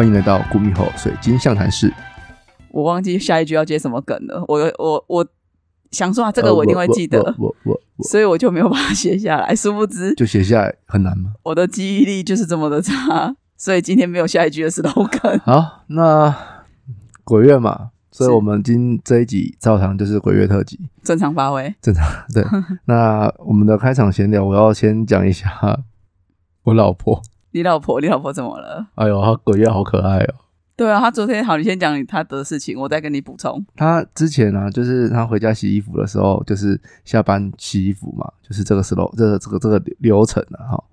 [0.00, 1.92] 欢迎来到古米后水晶象谈室。
[2.70, 4.42] 我忘记下一句要接什么梗了。
[4.48, 5.26] 我我我
[5.90, 9.54] 想说啊，这个我一定会记得，呃我我所以我就没有把它写下来。
[9.54, 11.34] 殊不知就写下来很难吗？
[11.42, 15.38] 我的记忆力就是这么的差， 所以今天没有下一句的 slogan。
[15.42, 16.34] 好，那
[17.22, 22.42] 鬼月嘛，所以我们今这一集照常就是鬼月特辑，正常发挥，正常对。
[22.88, 25.78] 那我们的开场闲聊，我要先讲一下
[26.62, 27.20] 我老婆。
[27.52, 28.86] 你老婆，你老婆怎么了？
[28.94, 30.34] 哎呦，她鬼月好可爱哦。
[30.76, 33.64] 对啊，她昨天好，你先讲你她的事情，我再跟你补充。
[33.76, 40.84] 她之前啊，就是她回家洗衣服的时候，就是下班洗衣服嘛，就是这个 slow 这个这个这个流程啊哈。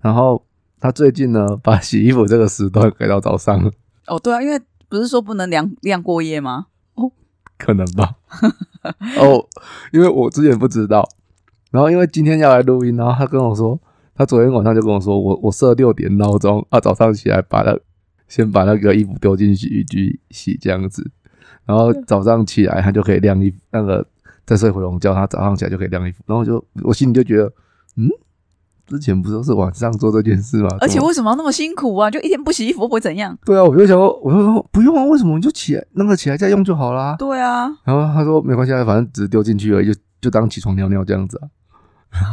[0.00, 0.40] 然后
[0.78, 3.70] 她最近呢，把洗衣服这个时段改到早上了，
[4.06, 6.66] 哦，对啊，因为不是说不能晾晾过夜吗？
[6.94, 7.10] 哦
[7.56, 8.14] 可能吧。
[9.18, 9.48] 哦，
[9.92, 11.08] 因为我之前不知道，
[11.70, 13.80] 然后因为今天要来录音，然后她跟我说，
[14.16, 17.76] 她昨天晚上就跟我说，我我设六点闹钟，啊，早上起来把那
[18.28, 21.10] 先把那个衣服丢进洗衣机洗这样子，
[21.66, 24.06] 然后早上起来他就可以晾衣服，那个
[24.46, 27.52] 再睡回笼觉，他早上起来就可以晾衣服，然后我就我心里就觉得，
[27.96, 28.08] 嗯，
[28.86, 30.68] 之前不都是晚上做这件事吗？
[30.80, 32.10] 而且为什么要那么辛苦啊？
[32.10, 33.36] 就一天不洗衣服会不会怎样？
[33.44, 37.16] 对啊，我就想说，我就说不用啊，为什么你就起来那个起来再用就好啦？
[37.18, 41.48] 对啊，然后他说没关系，啊，反正只是丢进去而已，就就当起床尿尿这样子啊。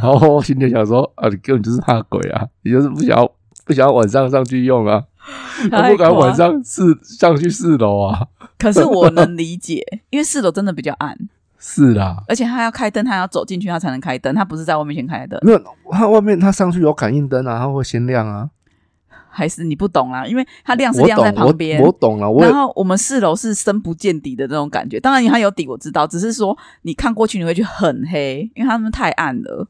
[0.02, 3.32] 后我心里想说啊，你根本就是怕鬼啊，你就是不想要
[3.64, 5.02] 不想要晚上上去用啊，
[5.70, 8.26] 我不敢晚上四上去四楼啊。
[8.58, 11.16] 可是我能理解，因为四楼真的比较暗，
[11.58, 15.38] 是啦，而且他要开灯，他要走进去，他才能开灯，他不是在外面先开灯。
[15.42, 15.60] 没有
[15.90, 18.50] 他外面他上去有感应灯啊，他会先亮啊。
[19.32, 25.00] 还是你不懂啦，因为它亮是我亮在旁边，我懂了，然后我们四楼是深不见底的那种感觉。
[25.00, 29.66] 当然它有底，我知道，只是说你看过去你会觉得很黑，因为它们太暗了。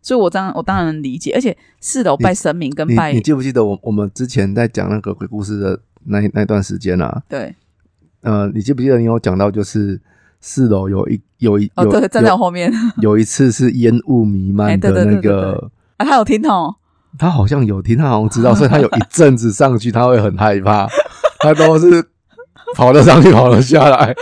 [0.00, 7.22] 所以我当我当然能理解，而且四楼拜神明跟你拜你记不记得我我们之前在讲那个鬼故事的那那段时间啊？
[7.28, 7.54] 对
[8.22, 10.00] 呃，你记不记得你有讲到就是
[10.40, 16.74] 四楼有一有一有哦对，站在后面有一次是烟雾弥漫的那对对对个，啊，他有听哦，
[17.18, 20.88] 他好像有听，他好像知道，所以他有一阵子上去他会很害怕，
[21.40, 22.04] 他都是
[22.74, 24.14] 跑得上去，跑得下来，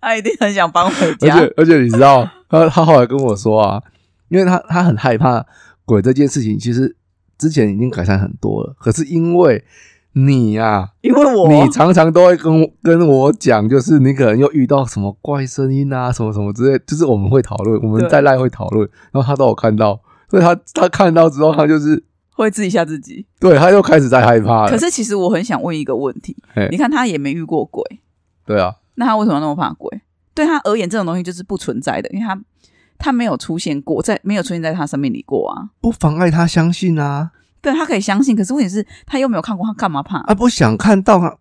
[0.00, 1.34] 他一定很想搬回家。
[1.34, 1.40] 而。
[1.40, 3.82] 且而且你知道，他他后来跟我说啊，
[4.28, 5.44] 因为他他很害怕
[5.84, 6.96] 鬼这件事情，其实
[7.38, 9.64] 之前已经改善很多了，可是因为
[10.12, 11.48] 你呀、因为我？
[11.48, 18.08] 你常常都会跟我跟我讲，就是你可能又遇到什么怪声音啊，什么什么之类，就是我们会讨论，我们对。
[18.08, 20.00] 在赖会讨论，然后他都有看到，
[20.34, 22.02] 所以他他看到之后，他就是
[22.32, 23.24] 会自己吓自己。
[23.38, 24.68] 对，他又开始在害怕了。
[24.68, 27.84] 可是其实我很想问一个问题嘿，你看他也没遇过鬼，
[28.44, 30.00] 对啊，那他为什么那么怕鬼？
[30.34, 32.36] 对他而言，这种东西就是不存在的，因为他
[32.98, 35.70] 他没有出现过，在没有出现在他生命里过啊。
[35.80, 37.30] 不妨碍他相信啊，
[37.62, 40.18] 对他可以相信，可是问题是，他又没有看过，他干嘛怕？
[40.22, 41.36] 啊，不想看到啊，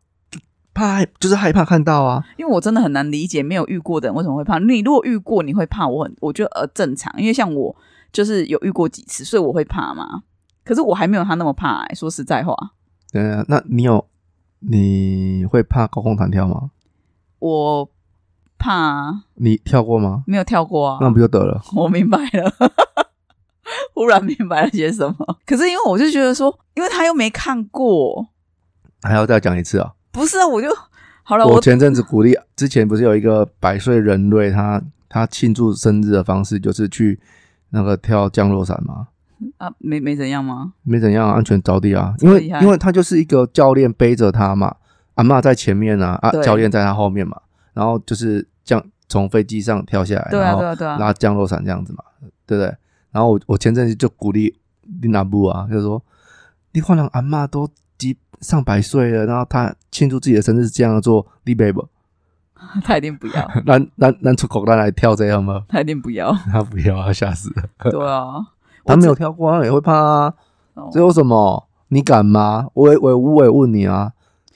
[0.76, 2.24] 怕害就是害怕看到啊。
[2.38, 4.60] 因为我真的很难理解，没有遇过的人为什么会怕。
[4.60, 7.76] 你如果遇过，你会怕，我很我觉得呃正常，因为像我
[8.14, 10.24] 就是有遇过几次，所以我会怕嘛。
[10.64, 12.56] 可是我还没有他那么怕、欸，说实在话，
[13.12, 14.08] 对啊，那你有
[14.60, 16.72] 你会怕高空弹跳吗？
[17.40, 17.90] 我
[18.58, 20.24] 怕你跳过吗？
[20.26, 21.00] 没有跳过啊。
[21.02, 21.62] 那不就得了？
[21.76, 22.54] 我明白了，
[23.94, 25.38] 忽然明白了些什么。
[25.46, 28.30] 可是因为我就觉得说，因为他又没看过，
[29.02, 29.96] 还要再讲一次啊？
[30.14, 30.70] 不是啊，我就
[31.24, 37.20] 好了，我我前阵子鼓励，之前不是有一个百岁人瑞，他他庆祝生日的方式就是去
[37.76, 39.08] 那个跳降落伞嘛，
[39.58, 40.74] 啊没没怎样吗？
[40.84, 44.76] 没怎样，安全着地啊，因为因为他就是一个教练背着他嘛，
[45.16, 47.36] 阿嬷在前面啊，啊教练在他后面嘛，
[47.74, 52.04] 然后就是降从飞机上跳下来，对啊然后对啊对啊，拉降落伞这样子嘛，
[52.46, 52.76] 对不对？
[53.12, 54.56] 然后我我前阵子就鼓励
[55.02, 56.02] 丽娜布啊，就是说
[56.74, 57.68] 你换了阿嬷都
[57.98, 61.88] 几上百岁了，然后他庆祝自己的生日是这样做，你背不？
[62.84, 65.64] 他一定不要，咱咱咱出口咱来跳这样吗？
[65.68, 67.64] 他一定不要， 他不要，啊吓死了。
[67.92, 68.46] 对啊，
[68.86, 70.34] 他没有跳过，他也会怕啊。
[70.76, 71.68] 哦这有什么？
[71.90, 72.68] 你敢吗？
[72.74, 74.12] 我也我也我也问你啊，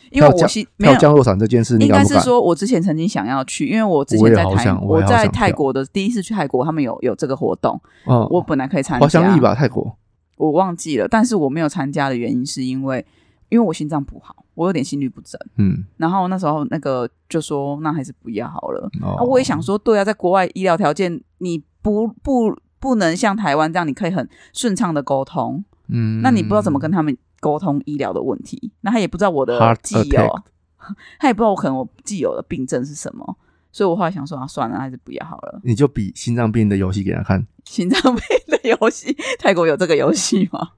[0.10, 0.94] 因为我心没有。
[0.94, 1.92] 跳降落伞这件事，你应？
[1.92, 9.96] 该是说，我之前曾经想要去，因为我之前在泰，我在泰国的第一次去泰国，他们有有这个活动，嗯，我本来可以参加，滑翔翼吧，泰国。
[10.38, 13.06] 我忘记了，但是我没有参加的原因是因为，
[13.50, 18.90] 因为我心脏不好，我有点心律不整，嗯，然后那时候那个就说，那还是不要好了。
[19.04, 30.42] 哦啊，我也想说，对啊，在国外医疗条件，你不不不能像台湾这样，你可以很顺畅的沟通，嗯，那你不知道怎么跟他们沟通医疗的问题，那他也不知道我的既有，
[31.20, 33.38] 他也不知道我可能我既有的病症是什么，
[33.72, 35.62] 所以我后来想说啊，算了，还是不要好了。
[35.64, 40.72] 你就比心脏病的游戏给他看，心脏病的游戏， 泰国有这个游戏吗？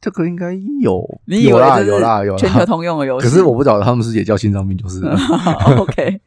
[0.00, 2.64] 这个应该有，你以有啦为有啦有全球。
[2.64, 3.28] 通用的游戏？
[3.28, 5.04] 可是我不晓得他们是也叫心脏病，就是
[5.76, 6.20] OK，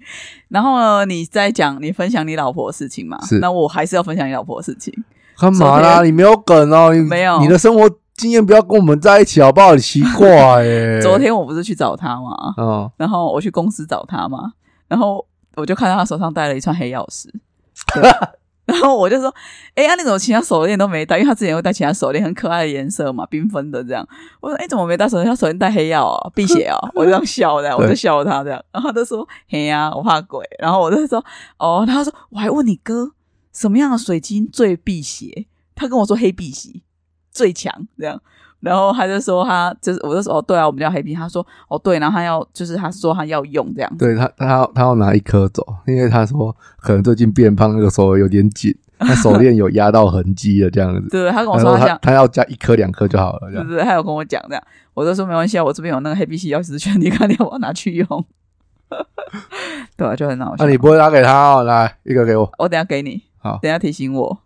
[0.50, 3.20] 然后呢，你在讲你分享你老婆的事情嘛？
[3.26, 4.94] 是那我还是要分享你老婆的事情。
[5.38, 6.04] 干嘛啦？
[6.04, 9.74] 你没有梗哦，你没有你的生活经验不要跟我们在一起好不好？
[9.74, 11.02] 你奇怪耶。
[11.02, 14.54] 昨天我不是去找他嘛，嗯，然后我去公司找他嘛，
[14.88, 15.26] 然后
[15.56, 17.34] 我就看到他手上戴了一串黑曜石，
[17.96, 18.04] 对
[18.68, 19.34] 然后我就说
[19.76, 21.18] ：“哎呀，你怎么其他手链都没戴？
[21.18, 24.08] 因为他之前会戴其他手链，很可爱的颜色嘛，缤纷的这样。”
[24.40, 25.30] 我说：“哎，怎么没戴手链？
[25.30, 31.24] 他手链戴黑曜啊， 辟邪啊！”我这样笑的，我就笑他这样，然后他就说：“嘿呀、我怕鬼。”然后我就说
[31.60, 33.12] ：“哦。”他说：“我还问你哥，
[33.52, 35.46] 什么样的水晶最辟邪？”
[35.76, 36.84] 他跟我说黑碧玺
[37.32, 38.22] 最强这样。
[38.64, 41.14] 然后他就说他就是，我就说哦对啊，我们叫黑皮。
[41.14, 51.08] 他说哦对，然后他要就是他说他要用这样，对他，他要他要拿一颗走，因为他说可能最近变胖，那个手有点紧，他手链有压到痕迹了，这样子。
[51.10, 53.52] 对，他跟我说他想，他他要加一颗两颗就好了。
[53.52, 54.64] 对对对，他有跟我讲这样，
[54.94, 58.26] 我就说没关系啊，我这边有那个黑碧玺钥匙圈，你看你要不要拿去用？
[59.98, 60.64] 对啊，就很好笑。
[60.64, 61.64] 那你不会拿给他哦？
[61.64, 62.50] 来一个给我。
[62.60, 64.40] 我等一下给你，好等一下提醒我，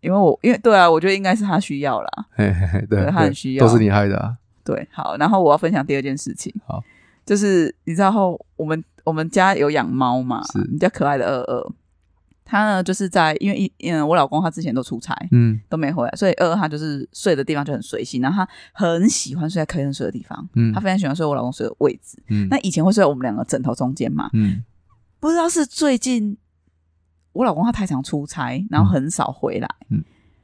[0.00, 2.08] 因为我因为对啊，我觉得应该是他需要啦。
[2.30, 3.66] 嘿嘿嘿，对，对他很需要。
[3.66, 4.36] 都是你害的啊。
[4.64, 6.82] 对，好，然后我要分享第二件事情，好，
[7.24, 10.68] 就是你知道后我们我们家有养猫嘛，是。
[10.70, 11.72] 你家可爱的二二，
[12.44, 15.60] 他呢就是在因为一嗯我老公他之前都出差嗯。
[15.68, 18.48] 都没回来，所以二二他就是睡的地方就很随性，然后他
[18.86, 20.72] 很喜欢睡在客人睡的地方，嗯。
[20.72, 22.46] 他非常喜欢睡我老公睡的位置，嗯。
[22.48, 24.62] 那以前会睡在我们两个枕头中间嘛，嗯。
[25.18, 26.36] 不知道是最近
[27.32, 30.02] 我老公他太常出差，然后很少回来，嗯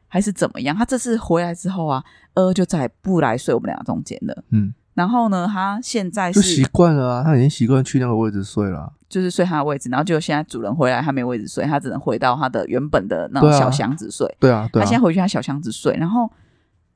[0.08, 0.74] 还是怎么样？
[0.74, 2.02] 他这次回来之后啊，
[2.34, 4.44] 呃就再也不来睡我们两个中间了。
[4.50, 8.92] 嗯，然后呢，他现在就习是惯了啊，他已经习惯去那个位置睡了啊。
[9.08, 14.26] 就是睡他的位置，然后就现在主人回来，他没位置睡，他只能回到他的原本的那种小箱子睡。
[14.40, 14.98] 对啊，对啊他现。
[14.98, 16.30] 在回去他小箱子睡，然后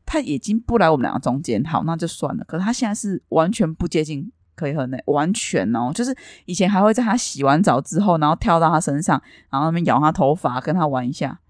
[0.06, 2.44] 他已经不来我们两个中间，好，那就算了。
[2.46, 6.14] 可是他现在是完全不接近可以喝内，完全哦，就是
[6.44, 11.40] 以前还会在他洗完澡之后，然后跳到他身上，然后那边咬他头发，跟他玩一下。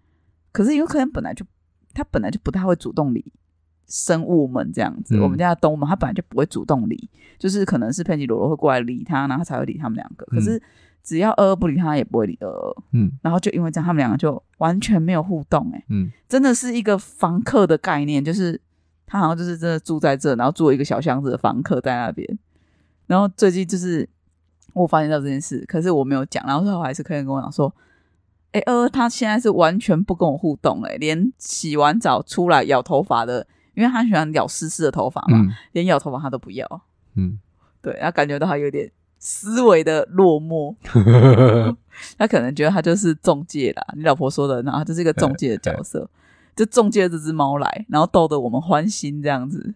[0.52, 1.44] 可是有可能本来就
[1.92, 3.32] 他本来就不太会主动理
[3.86, 10.24] 生物们这样子，嗯我们家的动物们他本来就不会主动理，就是可能是佩吉罗罗会过来理他，然后他才会理他们两个。
[10.26, 10.62] 可是
[11.02, 12.76] 只要二二不理他，也不会理二二。
[12.92, 18.60] 嗯然后就因为这样，他们两个就完全没有互动、欸，嗯真的是一个房客的概念，就是
[19.06, 22.38] 他好像就是真的住在这，然后住了一个小箱子的房客在那边。
[23.10, 24.08] 然后最近就是
[24.72, 27.74] 我发现到这件事，可是我没有讲，然后后还是客人跟我讲说，
[28.52, 36.64] 哎、呃，他现在是完全不跟我互动、欸，连洗完澡出来咬头发的，因为他喜欢咬湿湿的头发嘛，嗯连咬头发他都不要。
[37.16, 37.40] 嗯，
[37.82, 40.76] 对，他感觉到他有点思维的落寞，
[42.16, 43.84] 他可能觉得他就是中介啦。
[43.96, 46.08] 你老婆说的，然后他就是一个中介的角色，
[46.54, 49.74] 就中介这只猫来，然后逗得我们欢心这样子。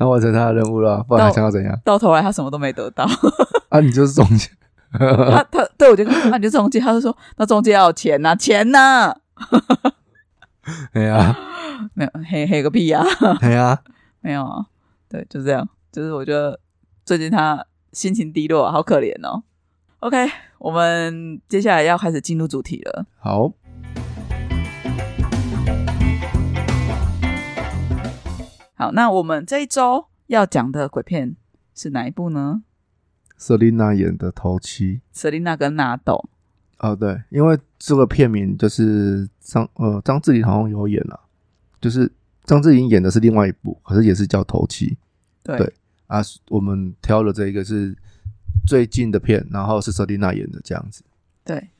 [0.00, 1.78] 他完成他的任务了，不然还想要怎样？
[1.84, 3.04] 到头来他什么都没得到，
[3.68, 4.48] 啊，你就是中间。
[4.98, 9.14] 他他对我就那你就中介，他就说那中介要有钱呐、钱呐、
[10.94, 11.36] 哎呀，
[11.92, 13.04] 没有黑黑个屁呀、
[13.42, 13.78] 哎呀，
[14.20, 14.64] 没有啊，
[15.10, 16.58] 对，就这样，就是我觉得
[17.04, 19.42] 最近他心情低落，好可怜哦。
[20.00, 20.16] OK，
[20.58, 23.04] 我们接下来要开始进入主题了。
[23.18, 23.52] 好，
[28.80, 31.36] 好，那我们这一周要讲的鬼片
[31.74, 32.62] 是哪一部呢
[33.36, 35.02] 瑟琳娜演的头七。
[35.14, 36.30] ？Selina 跟纳豆。
[36.78, 41.20] 哦，对，因为这个片名就是张呃张智霖好像有演了，
[41.78, 42.10] 就是
[42.44, 44.96] 张智霖演的是另外一部，可是也是叫头七
[45.42, 45.74] 对，对
[46.06, 46.22] 啊。
[46.48, 47.94] 我们挑了这一个是
[48.66, 51.04] 最近的片，然后是瑟琳娜演的这样子。
[51.44, 51.68] 对，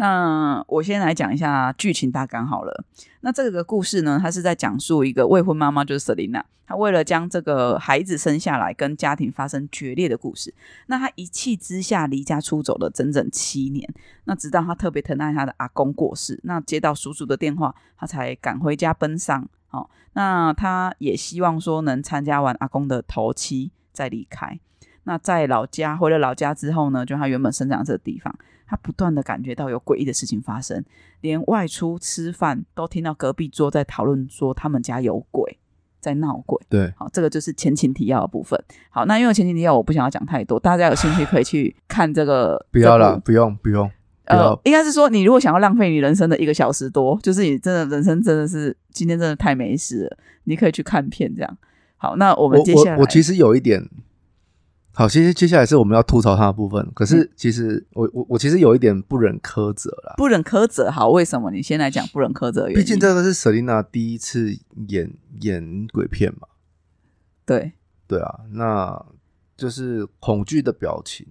[0.00, 2.84] 那我先来讲一下剧情大纲好了。
[3.22, 10.54] 那这个故事呢，它是在讲述一个未婚妈妈，就是 Selina，她为了将这个孩子生下来，跟家庭发生决裂的故事。
[10.86, 13.92] 那她一气之下离家出走了整整七年。
[14.24, 19.48] 那直到她特别疼爱她的阿公过世，那接到叔叔的电话，她才赶回家奔丧。
[19.72, 24.60] 哦，那她也希望说能参加完阿公的头七再离开。
[25.02, 28.32] 那在老家回了老家之后呢，就她原本生长这个地方。
[28.68, 30.84] 他不断的感觉到有诡异的事情发生，
[31.22, 35.58] 连外出吃饭都听到隔壁桌在讨论说他们家有鬼
[35.98, 36.60] 在闹鬼。
[36.68, 38.62] 对，好，这个就是前情提要的部分。
[38.90, 42.64] 好，那因为前情提要我不想要讲太多，大家有兴趣可以去看这个。
[42.70, 43.90] 不要了，不用不用，
[44.26, 51.58] 呃要，应该是说你如果想要浪费你人生的一个小时多，就是你真的人生真的是今天真的太没事了，你可以去看片这样。
[51.96, 53.82] 好，那我们接下来我我其实有一点
[54.98, 56.84] 好，其实接下来是我们要吐槽他的部分。
[56.92, 61.52] 可嗯是其实我我我其实有一点不忍苛责啦，不忍苛责，好，为什么？
[61.52, 62.84] 你先来讲不忍苛责的原因。
[62.84, 64.52] 毕竟这个是 Selina 第一次
[64.88, 65.08] 演
[65.42, 66.48] 演鬼片嘛，
[67.46, 67.74] 对，
[68.08, 69.06] 对啊，那
[69.56, 71.24] 就是恐惧的表情，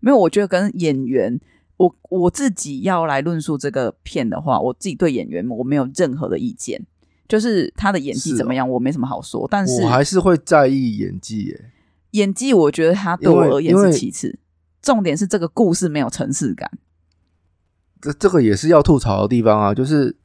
[0.00, 1.38] 没有，我觉得跟演员，
[1.76, 6.82] 我我自己要来论述这个片的话，我自己对演员我没有任何的意见，
[7.28, 9.46] 就是他的演技怎么样，我没什么好说。
[9.50, 11.70] 但是我还是会在意演技耶。
[12.14, 14.38] 演技，我觉得他对我而言是其次，
[14.80, 16.70] 重点是这个故事没有层次感。
[18.00, 20.16] 这这个也是要吐槽的地方啊，就是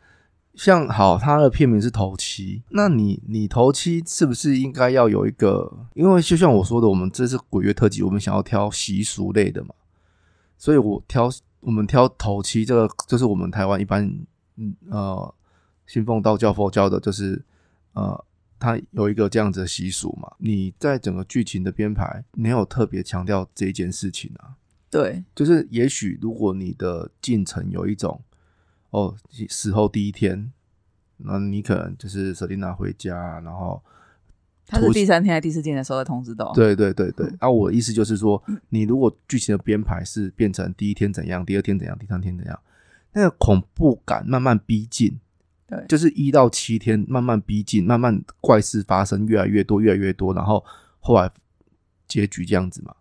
[0.53, 5.87] 像好，他的片名是头七，那你你头七是不是应该要有一个？
[5.95, 9.73] 因为就像我说的，我们这是鬼月特辑，我们想要挑习俗类的嘛，
[10.59, 11.27] 所以我挑
[11.61, 14.05] 我们挑头七这个，就是我们台湾一般
[14.57, 15.33] 嗯呃
[15.87, 17.43] 信奉道教、佛教的，就是
[17.93, 18.23] 呃。
[18.59, 20.29] 它有一个这样子的习俗嘛？
[20.37, 24.57] 你在整个剧情的编排没有特别强调这件事情啊，
[24.91, 28.21] 对，就是也许如果你的进程有一种
[28.89, 29.15] 哦，
[29.47, 30.51] 死后第一天，
[31.17, 33.81] 那你可能就是 Selina 回家，然后
[34.65, 36.51] 他是第三天还是第四天的时候才通知到。
[36.53, 42.59] 对对对对嗯，啊，我的意思就是说，你如果剧情的编排是变成第一天怎样，第二天怎样，第三天怎样，
[43.13, 45.19] 那个恐怖感慢慢逼近，
[45.69, 50.63] 对就是一到七天慢慢逼近，慢慢怪事发生越来越多，越来越多，然后
[50.99, 51.29] 后来
[52.07, 52.93] 结局这样子嘛，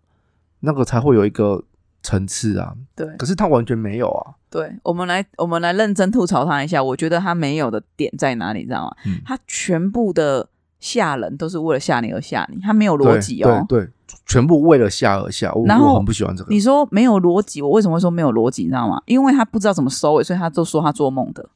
[0.59, 1.63] 那个才会有一个
[2.03, 2.75] 层次啊。
[2.95, 4.35] 对可是他完全没有啊。
[4.51, 6.83] 对，我们来我们来认真吐槽他一下。
[6.83, 8.95] 我觉得他没有的点在哪里，你知道吗？
[9.05, 10.47] 嗯他全部的
[10.79, 13.65] 吓人都是为了吓你而吓你，他没有逻辑哦。
[13.67, 13.89] 对对，
[14.25, 16.51] 全部为了吓而吓，我然后我很不喜欢这个。
[16.51, 18.63] 你说没有逻辑，我为什么会说没有逻辑？
[18.63, 18.99] 你知道吗？
[19.05, 21.47] 因为他不知道怎么收尾，所以他就说他做梦的。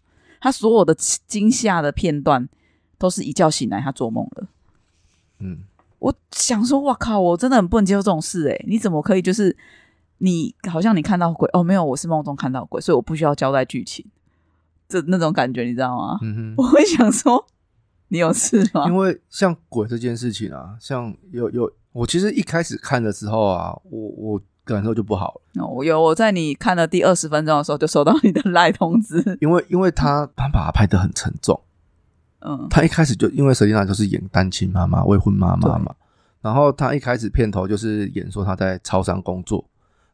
[0.44, 2.50] 他所有的惊吓的片段
[2.98, 4.48] 都是一觉醒来他做梦了。
[5.40, 5.60] 嗯，
[6.00, 9.56] 我想说，哇靠，我真的很不能接受这种事诶、你怎么可以就是
[10.18, 14.06] 你好像你看到鬼哦，没有，我是梦中看到鬼，所以我不需要交代剧情，
[14.90, 16.20] 这那种感觉你知道吗？
[16.22, 17.48] 嗯 我会想说，
[18.10, 18.86] 你有事吗，？
[18.88, 31.60] 因为像鬼这件事情啊，像有有，我其实一开始看的时候啊，我我感受就不好了，哦我有我在你看了第二十分钟的时候就收到你的 赖通知，因为因为他他把他拍的很沉重，
[32.40, 35.94] 嗯，他一开始就因为 Selina 就是演单亲妈妈、未婚妈妈嘛，
[36.42, 39.66] 然后他一开始片头就是演说他在超商工作，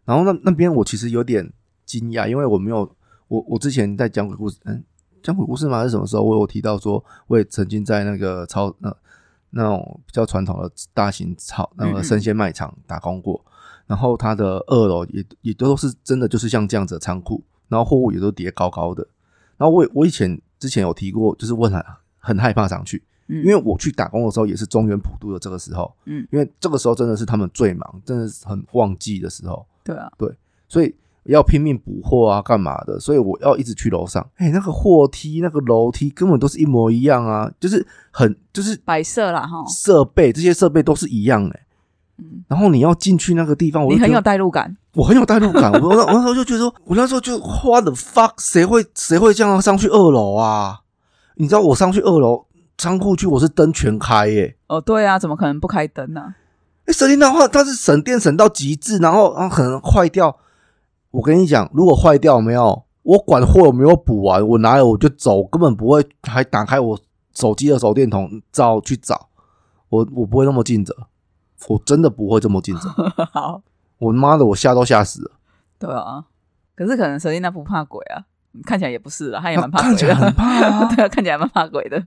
[0.05, 1.51] 然后那那边我其实有点
[1.85, 2.89] 惊讶，因为我没有
[3.27, 4.83] 我我之前在讲鬼故事，嗯，
[5.21, 5.83] 讲鬼故事吗？
[5.83, 8.95] 是什么时候我有提到说，我也曾经在那个超那
[9.51, 13.43] 那种比较传统的大型超那个生鲜卖场打工过，
[13.89, 19.03] 然后它的二楼也也都是真的就是像这样子的仓库，然后货物也都叠高高的，
[19.57, 21.83] 然后我我以前之前有提过，就是我很
[22.19, 30.31] 很害怕上去，因因为我去打工的时候也是中原普渡的这个时候，嗯，因为这个时候真的是他们最忙，真的是很旺季的时候，对啊，对
[30.67, 32.99] 所以要拼命补货啊，干嘛的？
[32.99, 34.23] 所以我要一直去楼上。
[34.35, 41.65] 哎、那个货梯、那个楼梯根本都是一模一样啊，就是很就是摆设啦哈，设备这些设备都是一样哎、
[42.19, 45.71] 嗯，然后你要进去那个地方，你很有代入感，我很有代入感。
[45.81, 50.79] 我 我那时候就觉得说，我那时候就 what the fuck，谁会谁会这样上去二楼啊？
[51.35, 52.45] 你知道我上去二楼
[52.77, 56.33] 仓库去，我是灯全开耶、哦，对啊，怎么可能不开灯呢、
[56.85, 60.37] 欸，神电的话，它是省电省到极致，然后然后可能坏掉。
[61.11, 66.99] 我跟你讲，如果坏掉有没有，我管货有没有补完，我拿了我就走，根本不会还打开我
[67.33, 69.29] 手机的手电筒照去找。
[69.89, 70.95] 我我不会那么尽责，
[71.67, 72.89] 我真的不会这么尽责。
[73.31, 73.61] 好，
[73.97, 75.31] 我妈的，我吓都吓死了。
[75.77, 76.25] 对啊，
[76.75, 78.23] 可是可能神丽娜不怕鬼啊，
[78.65, 82.05] 看起来也不是了，她也她蛮怕鬼的，看起来很怕啊 对啊，看起来蛮怕鬼的。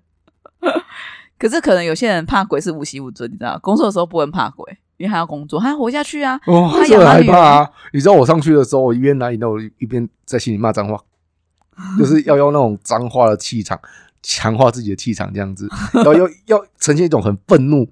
[1.38, 4.64] 可是可能有些人怕鬼是无习无尊，你知道，工作的时候不能怕鬼，
[4.96, 6.38] 因为他要工作，他要活下去啊。
[6.46, 7.70] 哦，他是很害怕啊！
[7.92, 10.96] 你知道我上去的时候，我一边拿饮料，我一边在心里骂脏话，
[11.98, 13.80] 就是要用那种脏话的气场
[14.22, 15.68] 强化自己的气场，这样子，
[16.04, 17.88] 要要要呈现一种很愤怒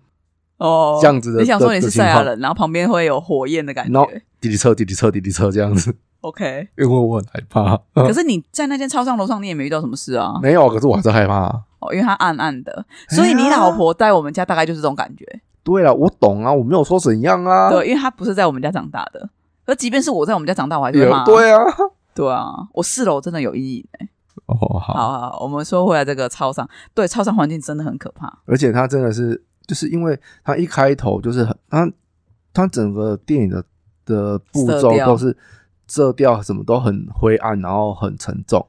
[0.61, 1.40] 哦，这样子的。
[1.40, 7.76] 你想说你是赛亚人，然后旁边会有火焰的感然后觉滴滴车、滴滴车、滴滴车这样子，？OK，因为我很害怕。
[7.95, 10.38] 可是你在那间超商楼上，你也没遇到什么事啊？
[10.43, 11.61] 没有，可是我还是害怕啊。
[11.81, 15.25] 哦，因为它暗暗的，所以你老婆在我们家大概就是这种感觉。
[15.62, 17.71] 对了，我懂啊，我没有说怎样啊。
[17.71, 19.29] 对，因为她不是在我们家长大的。
[19.64, 21.25] 可即便是我在我们家长大，我还是会有骂。
[21.25, 21.61] 对啊。
[22.14, 24.09] 对啊，我四楼真的有阴影欸
[24.47, 24.95] 哦，好。
[24.95, 28.40] 好好，我们说回来这个超商，对，超商环境真的很可怕。
[28.47, 31.93] 而且它真的是，就是因为它一开头就是很，它
[32.53, 33.65] 它整个电影的
[34.05, 35.37] 的步骤都是
[35.87, 38.67] 色调什么都很灰暗，然后很沉重。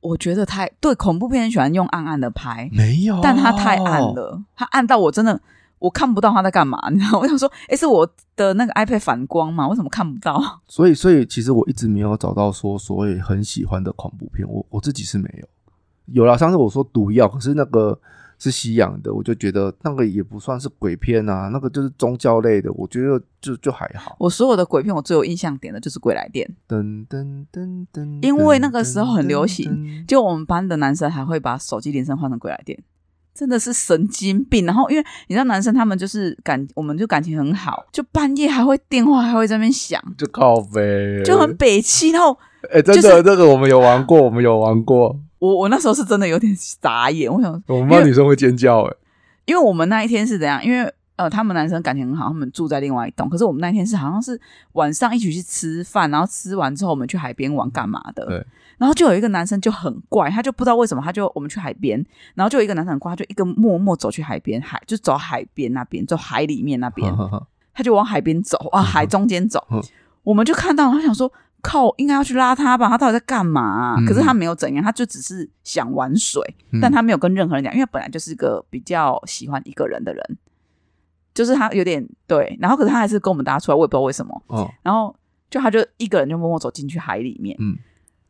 [0.00, 4.00] 我觉得太对恐怖片喜欢用暗暗的拍，没有，但它太暗。
[4.00, 5.40] 了，它暗到我真的
[5.78, 7.20] 我看不到他在干嘛，你知道？
[7.22, 8.04] 我想说，哎，是我
[8.34, 9.68] 的那个 iPad 反光吗？
[9.68, 10.42] 为什么看不到？
[10.66, 15.46] 所以，所以其实我一直没有找到说所谓很喜欢的恐怖片，我我自己是没有。
[16.06, 17.96] 有了，上次我说毒药，可是那个
[18.40, 24.16] 是西洋的，我就觉得那个也不算是鬼片啊，那个就是宗教类的，我觉得就就还好。
[24.18, 32.76] 我所有的鬼片，我最有印象点的就是《鬼来电》，噔噔噔噔，因为那个时候很流行，就我们班的男生还会把手机铃声换成《鬼来电》。
[33.32, 42.10] 真的是神经病，然后因为你知道男生他们就是感，我们就感情很好，就半夜还会电话还会在那边响，就靠呗，就很北气。
[42.10, 42.36] 然后，
[42.70, 45.18] 哎，真的这个我们有玩过，我们有玩过。
[45.40, 48.96] 我我那时候是真的有点傻眼，我想我们班女生会尖叫，哎，
[49.46, 50.64] 因为我们那一天是怎样？
[50.64, 54.40] 因为呃，他们男生感情很好，他们住在另外一栋，可是我们那一天是好像是
[54.72, 58.24] 晚上一起去吃饭，然后吃完之后我们去海边玩干嘛的？
[58.26, 58.46] 对。
[58.78, 62.02] 然后就有一个男生就很怪，他就不知道为什么，他就我们去海边，
[62.34, 67.14] 然后就有一个男生很怪，就一个默默走去海边，海就走海边那边，走海里面那边，
[67.74, 69.62] 他就往海边走啊，海中间走，
[70.22, 71.30] 我们就看到，他想说
[71.62, 73.96] 靠，应该要去拉他吧，他到底在干嘛？
[74.06, 76.42] 可是他没有怎样，他就只是想玩水，
[76.80, 80.38] 但他没有跟任何人讲，因为本来就是个比较喜欢一个人的人，
[81.34, 84.42] 就是他有点对，然后可是他还是跟我们搭出来，我也不知道为什么，
[84.82, 85.14] 然后
[85.48, 87.78] 就他就一个人就默默走进去海里面，嗯。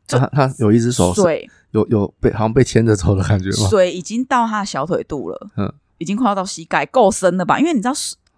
[0.07, 3.69] 他他有一只手，水有有被好像被牵着走的感觉吗？
[3.69, 7.57] 水已经到他的小腿肚了，嗯，已经快要到膝盖，够深了吧？
[7.57, 7.93] 因为你知道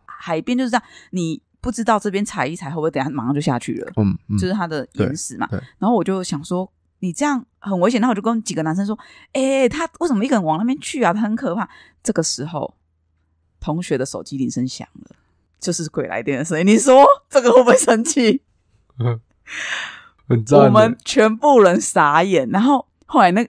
[0.05, 5.47] 海边就是这样，你不知道这边踩一踩会不会等下马上就下去了，嗯，就是它的岩石嘛。
[5.79, 8.01] 然后我就想说，你这样很危险。
[8.01, 8.99] 那我就跟几个男生说，
[9.31, 11.13] 哎，他为什么一个人往那边去啊？
[11.13, 11.69] 他很可怕。
[12.03, 12.75] 这个时候，
[13.61, 15.15] 同学的手机铃声响了，
[15.57, 16.67] 就是鬼来电的声音。
[16.67, 18.41] 你说这个会不会生气？
[20.51, 23.41] 我们全部人傻眼，然后后来那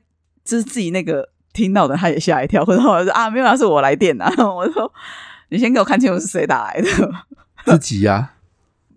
[0.44, 2.64] 就是自己那个听到的，他也吓一跳。
[2.68, 4.24] 然后我说啊，没有，是我来电的。
[4.54, 4.92] 我说
[5.48, 6.88] 你先给我看清楚是谁打来的。
[7.72, 8.34] 自己呀，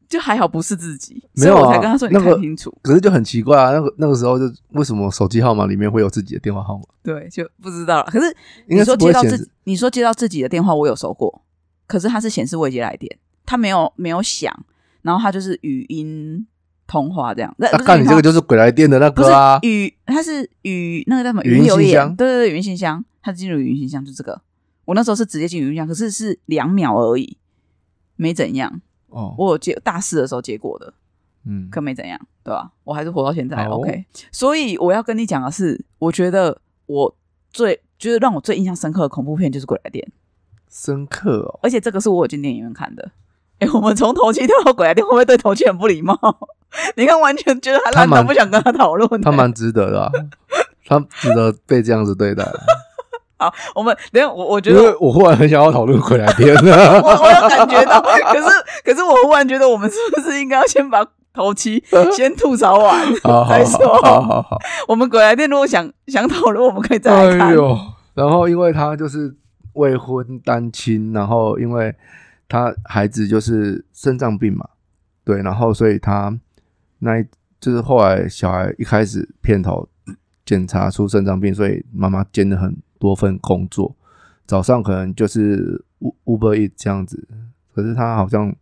[0.08, 2.76] 就还好不是自己，没有我才跟他说你看清楚。
[2.82, 6.84] 可是就很奇怪啊，那个那个时候就为什么手机号码里面会有自己的电话号码？
[7.04, 8.06] 对，就不知道了。
[8.12, 8.36] 可是
[8.68, 11.44] 你说接到自你说接到自己的电话，我有收过，
[11.88, 14.54] 可是它是显示未接来电，它没有没有响，
[15.02, 16.48] 然后它就是语音。
[16.90, 24.42] 通话这样，那看你这个就是鬼来电的那个啊，语它是语那个叫什么语音信箱，对对对，语音信箱，它进入语音信箱就这个。
[24.86, 27.36] 我那时候是直接进语音信箱，可是是两秒而已，
[28.18, 28.82] 没怎样。
[29.08, 30.94] 哦，我有接大四的时候接过的，
[31.46, 32.70] 嗯，可没怎样，对吧？
[32.84, 34.06] 我还是活到现在，OK。
[34.34, 37.16] 所以我要跟你讲的是，我觉得我
[37.50, 40.06] 最就是让我最印象深刻的恐怖片就是鬼来电，
[40.70, 41.60] 深刻哦。
[41.64, 43.12] 而且这个是我有进电影院看的。
[43.60, 46.14] 哎，我们从头七跳到鬼来电，会不会对头七很不礼貌？
[46.96, 49.22] 你看，完全觉得他烂到不想跟他讨论。
[49.22, 50.12] 他蛮值得的，
[50.86, 52.44] 他值得被这样子对待。
[53.38, 57.02] 好，我们等下我我觉得，我忽然很想要讨论鬼来电了。
[57.02, 58.48] 我我有感觉到，可是
[58.84, 61.84] 可是我忽然觉得，我们是不是应该要先把头七
[62.16, 63.06] 先吐槽完
[63.50, 64.02] 再说？
[64.02, 67.56] 好好好，我们鬼来电如果想想讨论，我们可以再来看。
[68.14, 69.36] 然后，因为他就是
[69.74, 71.96] 未婚单亲，然后因为。
[72.50, 74.66] 他孩子就是肾脏病嘛，
[75.26, 76.34] 对，然后所以他
[77.00, 77.22] 那
[77.60, 79.86] 就是后来小孩一开始片头
[80.46, 83.96] 检查出肾脏病，所以妈妈煎的很多份工作，
[84.46, 85.84] 早上可能就是
[86.26, 87.28] Uber E 这样子，
[87.74, 88.56] 可是他好像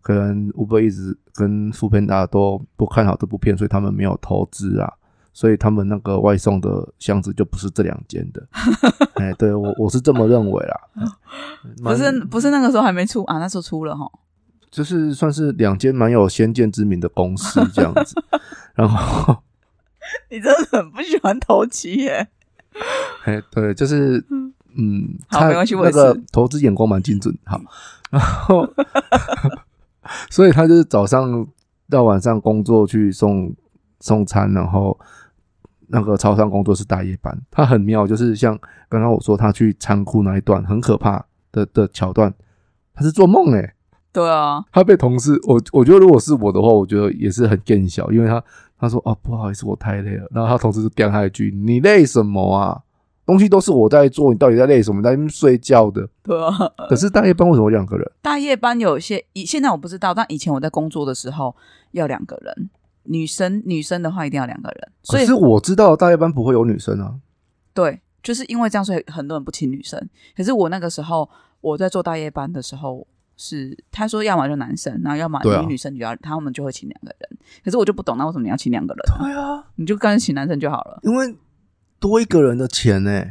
[0.00, 4.92] 可能 Uber 一直跟副片大家都不看好这部片，所以他们没有投资啊。
[5.34, 8.46] 所以他们那个外送的箱子就不是这两间的，
[9.16, 10.80] 哎，对我我是这么认为啦。
[11.82, 14.06] 不是不是那个时候还没出啊，那时候出了哈。
[14.70, 18.14] 就是算是两间蛮有先见之明的公司这样子。
[18.76, 19.42] 然后
[20.30, 22.28] 你真的很不喜欢投机耶？
[23.24, 24.24] 哎，对，就是
[24.76, 27.36] 嗯，好，没关系，那个投资眼光蛮精准。
[27.44, 27.60] 好，
[28.10, 28.68] 然后
[30.30, 31.46] 所以他就是早上
[31.88, 33.54] 到晚上工作去送
[34.00, 34.98] 送餐，然后。
[35.94, 38.58] 那个超商工作是大夜班，他很妙，就是像
[38.88, 42.32] 刚刚我说他去仓库那一段很可怕的的桥段，
[42.94, 43.74] 他是做梦哎，
[44.10, 48.42] 对啊，他被同事，我我觉得如果是我的话，我觉得也是很更小，因为他
[48.82, 52.82] 他说哦不好意思我太累了，然后他同事就讲他一句你累什么啊？
[53.24, 55.00] 东西都是我在做，你到底在累什么？
[55.00, 56.52] 在睡觉的，对啊。
[56.88, 58.12] 可是大夜班为什么两个人？
[58.20, 61.54] 大夜班有些以现在我不知道，但以前我在工作的时候
[61.92, 62.70] 要两个人。
[63.04, 67.16] 女生女生的话一定要两个人，所以是我知道大夜班不会有女生啊。
[67.74, 70.00] 对，就是因为这样，所以很多人不请女生。
[70.36, 71.28] 可是我那个时候
[71.60, 73.04] 我在做大夜班的时候，
[73.36, 77.38] 是他说要么就男生，然后要么女女生就要他们就会请两个人。
[77.64, 79.04] 可是我就不懂，那为什么你要请两个人？
[79.18, 81.00] 对啊，你就干脆请男生就好了。
[81.02, 81.36] 因为
[81.98, 83.24] 多一个人的钱呢。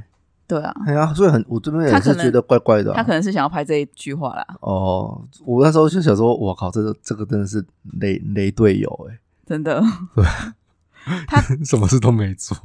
[0.47, 7.65] 对啊，哎呀，所以很我这边也是觉得怪怪的啊、他可能是想要拍这一句话啦，哦，我那时候就想说，我靠，这个这个真的是
[8.01, 9.81] 雷雷队友哎、真的。
[10.13, 10.25] 对，
[11.25, 12.57] 他 什么事都没做。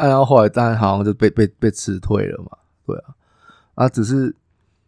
[0.00, 3.14] 然后后来当然好像就被被被辞退了嘛，对啊，
[3.76, 4.34] 啊，只是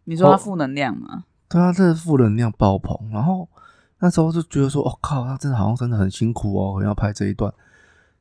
[0.03, 1.23] 你说他负能量嘛？
[1.53, 3.47] 对啊，这负能量爆棚，然后
[3.99, 7.53] 那时候就觉得说，哦靠，他真的好像真的很辛苦哦，很要拍这一段。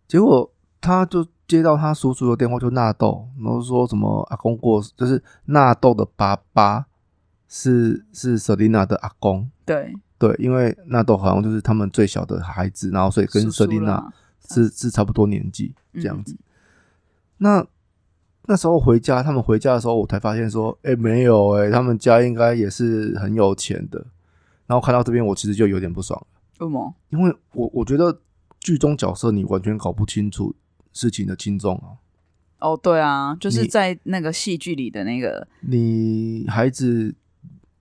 [0.06, 6.84] 结果他就接到他叔叔的电话，就纳豆，然后说什么阿公过世，就是纳豆的爸爸
[7.48, 14.12] 是是 Selina 的阿公，对，对，因为纳豆好像就是他们最小的孩子，然后所以跟叔叔 Selina 啦
[14.50, 16.34] 是是差不多年纪这样子。
[16.34, 16.44] 嗯
[17.38, 17.66] 那
[18.46, 24.04] 那时候回家，他们回家的时候，我才发现说，哎、没有哎、他们家应该也是很有钱的。
[24.66, 26.26] 然后看到这边，我其实就有点不爽了，
[26.58, 26.94] 为什么？
[27.10, 28.20] 因为我我觉得
[28.58, 30.54] 剧中角色你完全搞不清楚
[30.92, 32.00] 事情的轻重啊。
[32.58, 37.14] 哦，对啊，就是在那个戏剧里的那个，你孩子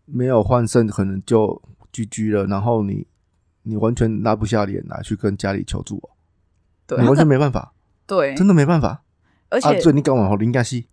[0.06, 1.62] 没有换肾，可能就
[1.94, 3.08] 居居了，然后你
[3.64, 6.10] 你完全拉不下脸来去跟家里求助、哦，
[6.88, 7.74] 对，你完全没办法，
[8.06, 9.04] 对，真的没办法。
[9.52, 9.68] 而且、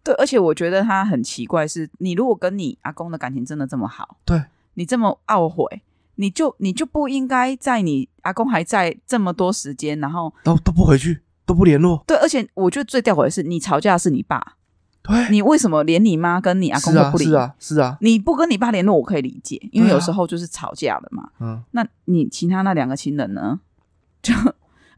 [0.03, 4.43] 对，而且我觉得他很奇怪是，你如果跟你阿公的感情真的这么好，对
[4.75, 5.83] 你这么懊悔，
[6.17, 14.57] 你就你就不应该在你阿公还在这么多时间，然后都都不回去，都不联络，对，而且我觉得最吊诡的是，你吵架是你爸，
[15.03, 17.25] 对，你为什么连你妈跟你阿公都不理？
[17.25, 21.31] 是啊是啊，你不跟你爸联络，我可以理解，因为有时候就是吵架了嘛。
[21.39, 23.61] 嗯，那你其他那两个亲人呢？
[24.21, 24.35] 就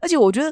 [0.01, 0.51] 而且我觉得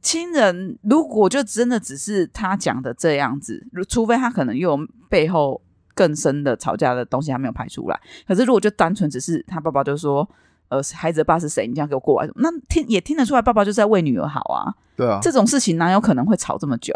[0.00, 5.60] 亲人如果就真的只是他讲的这样子，如除非他可能又有背后
[5.94, 8.00] 更深的吵架的东西，他没有拍出来。
[8.26, 10.28] 可是如果就单纯只是他爸爸就说。
[10.70, 11.66] 呃，孩子的爸是谁？
[11.66, 14.72] 你这样给我过来，那听也听得出来，爸爸就是在为女儿好啊。
[14.94, 16.94] 对啊，这种事情哪有可能会吵这么久？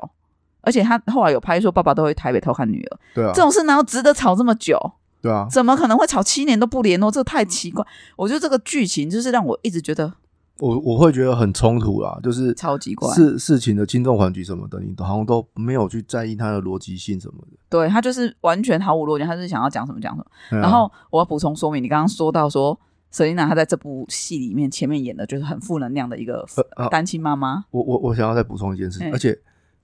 [0.61, 4.79] 而且他后来有拍说，爸爸都会台北偷看女儿，对啊这，种事哪有值得吵这么久？
[5.21, 7.11] 对啊，怎么可能会吵七年都不联络？
[7.11, 7.85] 这个太奇怪。
[8.15, 10.13] 我觉得这个剧情就是让我一直觉得
[10.59, 13.13] 我我会觉得很冲突啦，就是超级怪。
[13.13, 17.59] 事事情的轻重缓急什么的，你都好像都没有去在意它的逻辑性什么的。
[17.69, 20.59] 对他就是完全毫无逻辑，他是想要讲什么讲什么。
[20.59, 22.79] 啊然后我要补充说明，你刚刚说到说
[23.13, 26.47] Selina 她在这部戏里面前面演的就是很负能量的一个
[26.91, 27.65] 单亲妈妈。
[27.71, 29.41] 我我我想要再补充一件事，哎而且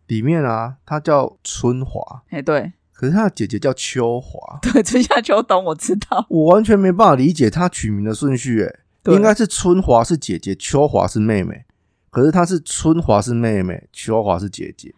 [0.07, 6.27] 里面啊，她叫春华，哎，对可是她的姐姐叫秋华，对，春夏秋冬我知道。
[6.29, 11.65] 我完全没办法理解她取名的顺序，哎，对应该是春华是姐姐，秋华是妹妹，
[12.11, 14.95] 可是她是春华是妹妹，秋华是姐姐。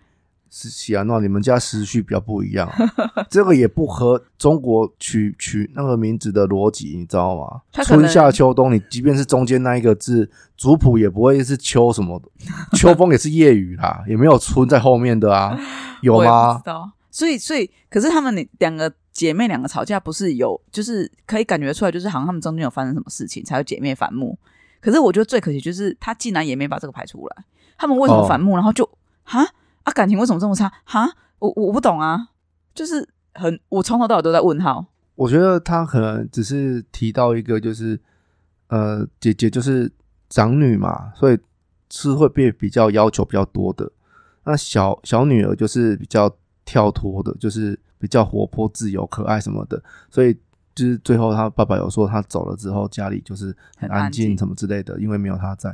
[0.54, 2.76] 是喜安诺，你们家时序比较不一样啊、
[3.30, 7.62] 这个也不合中国取取那个名字的逻辑，你知道吗？
[7.82, 12.28] 春夏秋冬，你即便是中间那一个字，族谱也不会是秋什么的，
[12.76, 15.58] 秋风也是夜雨啦，也没有春在后面的啊，
[16.02, 16.60] 有吗。
[17.10, 24.38] 所以，所以，可是他们两个姐妹两个吵架，不是有，就是可以感觉出来，就是好像他们中间有发生什么事情，才会姐妹反目。
[24.80, 27.44] 可是我觉得最可惜就是他竟然也没把这个排出来。
[27.76, 28.54] 他们为什么哦反目？
[28.54, 28.88] 然后就
[29.22, 29.44] 哈
[29.82, 30.72] 啊，感情为什么这么差？
[30.84, 32.28] 哈，我我不懂啊，
[32.74, 34.86] 就是很，我从头到尾都在问号。
[35.14, 38.00] 我觉得他可能只是提到一个，就是
[38.68, 39.92] 呃，姐姐就是
[40.30, 41.38] 长女嘛，所以
[41.90, 43.90] 是会被比较要求比较多的。
[44.44, 49.80] 那小小女儿就是比较跳脱的，就是比较活泼、自由、可爱什么的。
[50.10, 50.34] 所以
[50.74, 55.72] 就是最后他爸爸有说，他走了之后家里就是很安静静什么之类的，因为没有他在。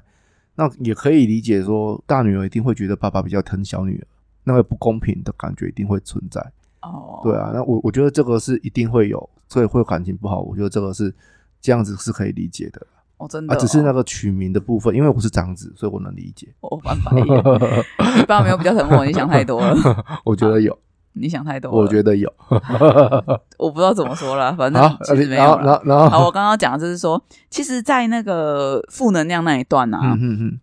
[0.54, 4.04] 那也可以理解说，大女儿一定会觉得爸爸比较疼小女儿，
[4.44, 6.38] 那个不公平的感觉一定会存在。
[6.82, 10.42] 哦，对啊，那我我觉得这个是一定会有，所以会感情不好。
[10.42, 11.14] 我觉得这个是
[11.62, 12.86] 这样子是可以理解的
[13.18, 16.46] 哦，真的、只是那个取名的部分，因为我是长子，所以我能理解。
[16.60, 17.26] 我翻白眼，
[18.18, 19.76] 你爸没有比较疼我，你想太多了，
[20.24, 20.76] 我觉得有，
[21.12, 21.76] 你想太多了。
[21.76, 22.32] 我觉得有。
[23.58, 30.16] 我不知道怎么说了，反正，其实没有然后然后，我刚刚讲的就是说，其实，在那个负能量那一段啊，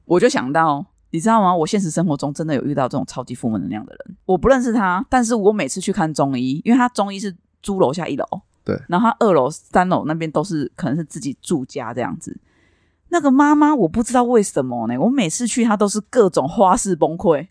[0.05, 1.53] 我就想到，你知道吗？
[1.55, 4.17] 我现实生活中真的有遇到这种超级负能量的人。
[4.25, 8.25] 我不认识他，但是我每次去看中医，因为他中医是租楼下一楼，
[8.63, 12.38] 对，然后他二楼、三楼那边都是可能是自己住家这样子。
[13.10, 17.47] 那个妈妈，我不知道为什么呢，我每次去她都是各种花式崩溃，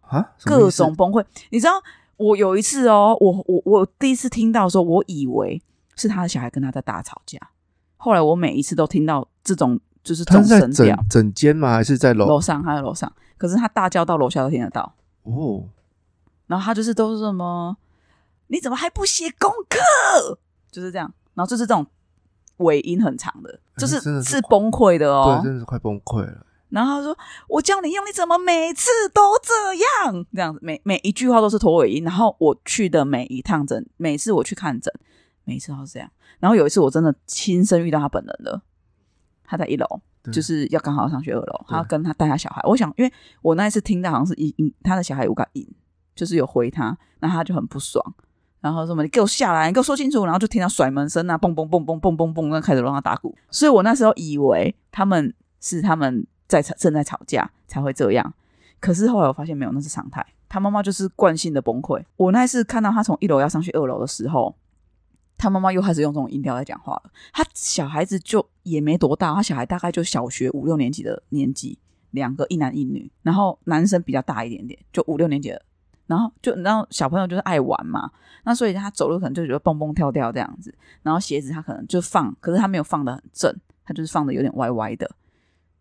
[0.00, 1.24] 啊，各种崩溃。
[1.50, 1.72] 你知道，
[2.16, 5.60] 我有一次哦，我我我第一次听到的时候，我以为
[5.96, 7.38] 是他的小孩跟他在大吵架。
[7.96, 11.72] 后来我每一次都听到这种就是这种他是在整声调，整间吗？
[11.72, 12.26] 还是在楼？
[12.26, 14.94] 楼上他在楼上，可是他大叫到楼下都听得到。
[15.22, 15.64] 哦，
[16.46, 17.76] 然后他就是都是什么，
[18.48, 20.38] 你怎么还不写功课？
[20.70, 21.86] 就是这样，然后就是这种
[22.58, 25.44] 尾音很长的，就是真的是是崩溃的哦对，。
[25.44, 26.46] 真的是快崩溃了。
[26.74, 27.16] 然后他说
[27.48, 29.52] ：“我教你用，你怎么每次都这
[30.04, 30.26] 样？
[30.34, 32.02] 这样子，每每一句话都是拖尾音。
[32.02, 34.92] 然后我去的每一趟诊，每次我去看诊，
[35.44, 36.10] 每次都是这样。
[36.40, 38.60] 然后有一次我真的亲身遇到他本人了，
[39.44, 39.86] 他在一楼，
[40.32, 42.60] 就是要刚好上去二楼，他要跟他带他小孩。
[42.64, 45.66] 我想，因为我那一次听到好像是引引他的小孩有个引，
[46.16, 48.04] 就是有回他，那他就很不爽。”
[48.60, 49.02] 然后什么？
[49.02, 49.68] 你给我下来！
[49.68, 50.24] 你给我说清楚！
[50.24, 53.36] 然后就听到甩门声啊，蹦蹦蹦蹦蹦蹦蹦，那开始让他打鼓。
[53.50, 58.34] 所以我那时候以为他们是他们在吵正在吵架才会这样，
[58.80, 60.24] 可是后来我发现没有，那是常态。
[60.48, 62.04] 他妈妈就是惯性的崩溃。
[62.16, 64.54] 我那次看到他从一楼要上去二楼的时候，
[65.36, 67.10] 他妈妈又开始用这种音调在讲话了。
[67.32, 71.76] 他小孩子就也没多大，他小孩大概就小学五六年级的年纪，
[72.12, 75.60] 两个一男一女，然后男生比较大一点点，就五六年级的。
[76.06, 78.10] 然后就你知道小朋友就是爱玩嘛，
[78.44, 83.52] 那所以他走路可能就觉得蹦蹦跳跳这样子，然后鞋子他可能就放，可是他没有放的很正，
[83.84, 85.10] 他就是放的有点歪歪的。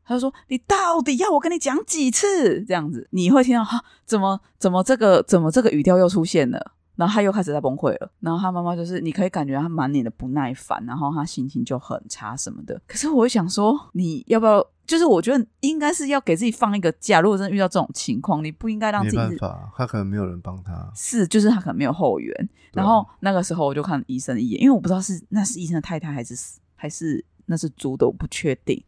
[0.05, 2.61] 他就说：“你到底要我跟你讲几次？
[2.63, 3.83] 这样子你会听到哈？
[4.05, 6.71] 怎么怎么这个怎么这个语调又出现了？
[6.95, 8.11] 然后他又开始在崩溃了。
[8.19, 12.79] 然后他妈妈就是你可以感觉他满脸的不耐烦，然后他心情就很差什么的。
[12.87, 14.65] 可是我会想说，你要不要？
[14.85, 17.21] 就是我觉得应该是要给自己放一个假。
[17.21, 20.91] 如果真的遇到这种情况，你不应该让自己是办法，他可能没有人帮他。
[20.93, 22.49] 是，就是他可能没有后援。
[22.73, 26.35] 然后那个时候我就看医生一眼，因为我不知道是那是医生的太太还是
[26.75, 28.83] 还是那是猪的，我不确定。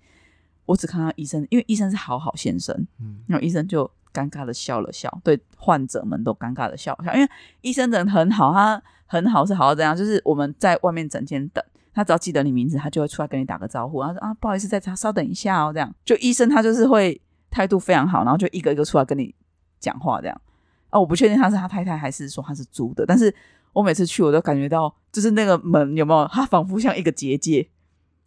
[0.65, 7.30] 我只看到医生，因为医生是好好先生，嗯，然后医生就尴尬的笑了笑，对患者们都尴尬的笑了笑，因为
[7.62, 15.93] 医生人很好，他很好是好到这样，就是我们在外面整间等，他只要记得你名字，他就会出来跟你打个招呼，然后说啊不好意思，再稍等一下哦，这样。
[16.04, 19.34] 就医生他就是会态度非常好，然后就一个一个出来跟你
[19.80, 20.41] 讲话这样。
[20.89, 23.34] 啊，我不确定他是他太太还是说他是租的，但是
[23.73, 27.67] 我每次去我都感觉到，就是那个门有没有，他仿佛像一个结界，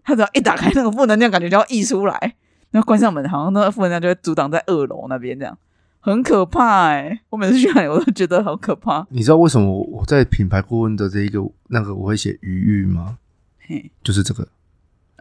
[0.09, 2.35] 它只要一打开，那个负能量感觉就要溢出来，
[2.73, 5.59] 然后关上门，好像那个负能量就会阻挡在二楼那边，这样。
[6.01, 9.07] 很可怕哎、我每次去那里，我都觉得好可怕。
[9.11, 13.19] 你知道为什么我我在品牌顾问的这一个那个我会写余裕吗？
[13.67, 14.49] 嘿，就是这个，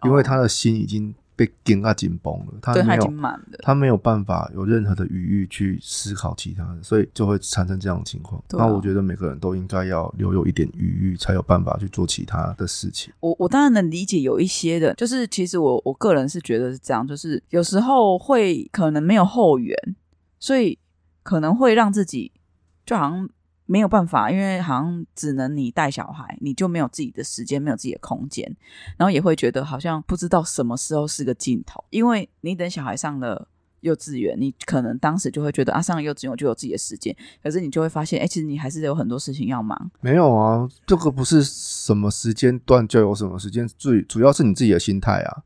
[0.05, 3.13] 因为哦他的心已经被紧啊紧绷了，他没有
[3.61, 8.41] 他没有办法有任何的余裕去思考其他的，所以就会产生这样的情况。
[8.41, 13.13] 啊那我觉得每个人都应该要留有一点余裕，才有办法去做其他的事情。
[13.19, 19.77] 我我当然能理解有一些的，就是其实我我个人是觉得是这样，就是有时候会可能没有后援，
[20.39, 20.77] 所以
[21.21, 22.31] 可能会让自己
[22.83, 23.29] 就好像
[23.67, 28.57] 没有办法，因为好像只能你带小孩，你就没有自己的时间，没有自己的空间，
[28.97, 33.47] 然后也会觉得好像不知道什么时候是个尽头，因为你等小孩上了。
[33.81, 39.91] 幼稚园，你可能当时就会觉得啊，上了幼稚园我就有自己的时间，可是你就会发现，哎、其实你还是有很多事情要忙。
[40.01, 45.43] 没有啊，这个不是什么时间段就有什么时间，最主要是你自己的心态啊。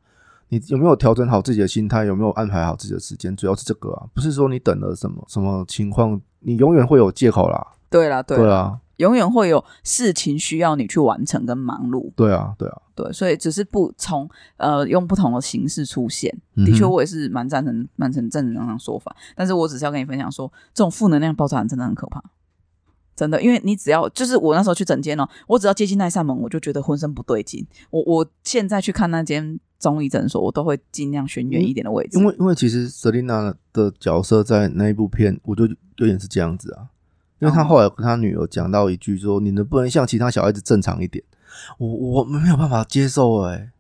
[0.47, 2.05] 你有没有调整好自己的心态？
[2.05, 3.36] 有没有安排好自己的时间？
[3.36, 7.67] 主要是这个啊，不是说你等了什么什么情况，你永远会有借口啦。
[7.91, 12.82] 对啦，对啦对啊，永远会有事情需要你去完成跟忙碌，对啊，对啊。
[12.93, 16.32] 对，所以只是不从呃用不同的形式出现。
[16.56, 22.21] 嗯的确，我也是蛮赞成蛮成正能量的说法，但是我只是要跟你分享说，这种负能量爆炸真的很可怕，
[23.15, 27.65] 真的，因为你只要就是我那时候去整间哦，我只要接近那扇门，我就觉得浑身不对劲。
[27.89, 36.89] 我我现在去看那间中医诊所，我都会尽量选远一点的位置，因为因为其实 Selina 的角色在那一部片，我就有点是这样子啊。
[37.41, 41.23] 因为他哦后来跟他女儿讲到一句说：“你能不能像其他小孩子正常一点？”
[41.80, 43.71] 我我们没有办法接受哎、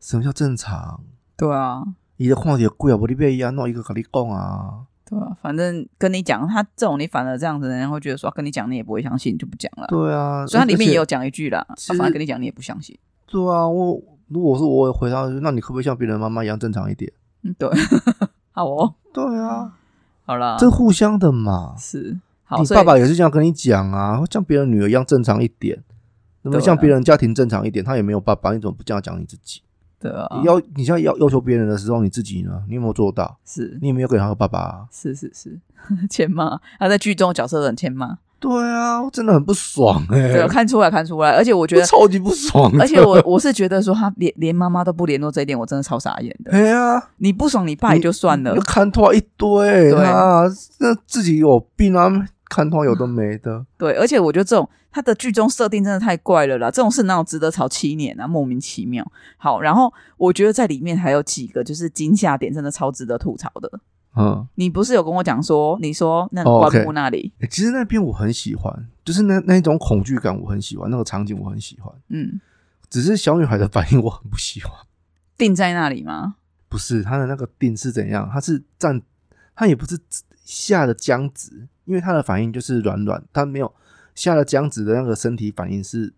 [0.00, 1.00] 什么叫正常？
[1.36, 1.82] 对啊，
[2.16, 4.86] 你的看着贵啊，我你被伊安弄一个跟你讲啊。
[5.08, 9.86] 对啊，反正跟你讲，他这种你反而这样子的人会觉得说，啊跟你讲你也不会相信，就不讲了。
[9.88, 12.98] 对啊，所以他里面也有讲一句啦，他反而跟你讲你也不相信。
[13.26, 17.10] 对啊，我如果是我回答，那你可不可以像别人妈妈一样正常一点？
[17.42, 17.68] 嗯，对，
[18.52, 19.72] 好哦，对啊，
[20.26, 21.74] 好啦，这互相的嘛。
[21.78, 22.18] 是
[22.50, 25.80] 好，你爸爸也是这样跟你讲啊，像别人女儿一样正常一点，
[26.60, 29.62] 像别人家庭正常一点，他也没有爸爸，你怎么不这样讲你自己？
[30.00, 32.62] 对啊，你要你现在要要求别人的时候，你自己呢？
[32.68, 33.38] 你有没有做到？
[33.46, 34.86] 是你有没有给他个爸爸、啊？
[34.90, 35.60] 是是是，
[36.10, 42.72] 欠骂，他在剧中的角色很欠骂，对啊，我真的很不爽哎、对，看出来看出来，而且我觉得，我超级不爽。
[42.80, 46.50] 而且我我是觉得说他连连妈妈都不联络这一点，我真的超傻眼的。
[46.50, 50.44] 哎呀，你不爽你爸也就算了你，看拖一堆对啊，
[50.78, 52.08] 那自己有病啊，
[52.50, 53.64] 看通有的没的。
[53.78, 58.28] 对，而且我觉得这种他的剧中设定真的太怪了啦，这种事哪有值得吵七年啊？
[58.28, 59.02] 莫名其妙。
[59.38, 63.80] 好，然后我觉得在里面还有几个就是惊吓点，真的超值得吐槽的。
[64.16, 71.94] 嗯，你不是有跟我讲说，你说那哦棺 OK 木那里，欸其实那边我很喜欢，就是那那一种恐惧感我很喜欢，那个场景我很喜欢。
[72.08, 72.40] 嗯，
[72.90, 74.72] 只是小女孩的反应我很不喜欢。
[75.38, 76.34] 定在那里吗？
[76.68, 78.28] 不是他的那个定是怎样？
[78.32, 79.00] 他是站，
[79.54, 79.96] 他也不是
[80.44, 83.74] 下的僵直，因为他的反应就是软软，他没有
[84.14, 86.14] 下了僵直的那个身体反应是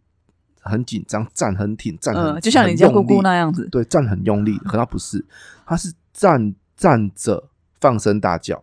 [0.60, 3.66] 很紧张，站很挺，站很、嗯，就像你家姑姑那样子。
[3.70, 5.24] 对，站很用力，可他不是，
[5.64, 7.48] 他是站站着
[7.80, 8.62] 放声大叫，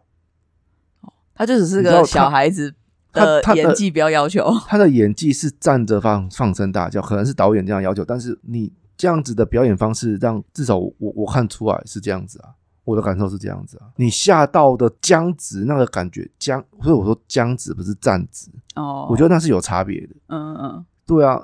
[1.33, 2.75] 他就只是个小孩子
[3.11, 4.55] 他他的演技不要要求。
[4.67, 12.53] 他的演技是站着放放声大叫，可能是导演这样要求，但是你这样子的表演方式，让至少我我我看出来是这样子啊，
[12.89, 20.15] 我的感受是这样子啊，你吓到的僵直那个感觉僵，所以我说僵直不是站直，哦，我觉得那是有差别的。
[20.27, 21.39] 嗯嗯对啊，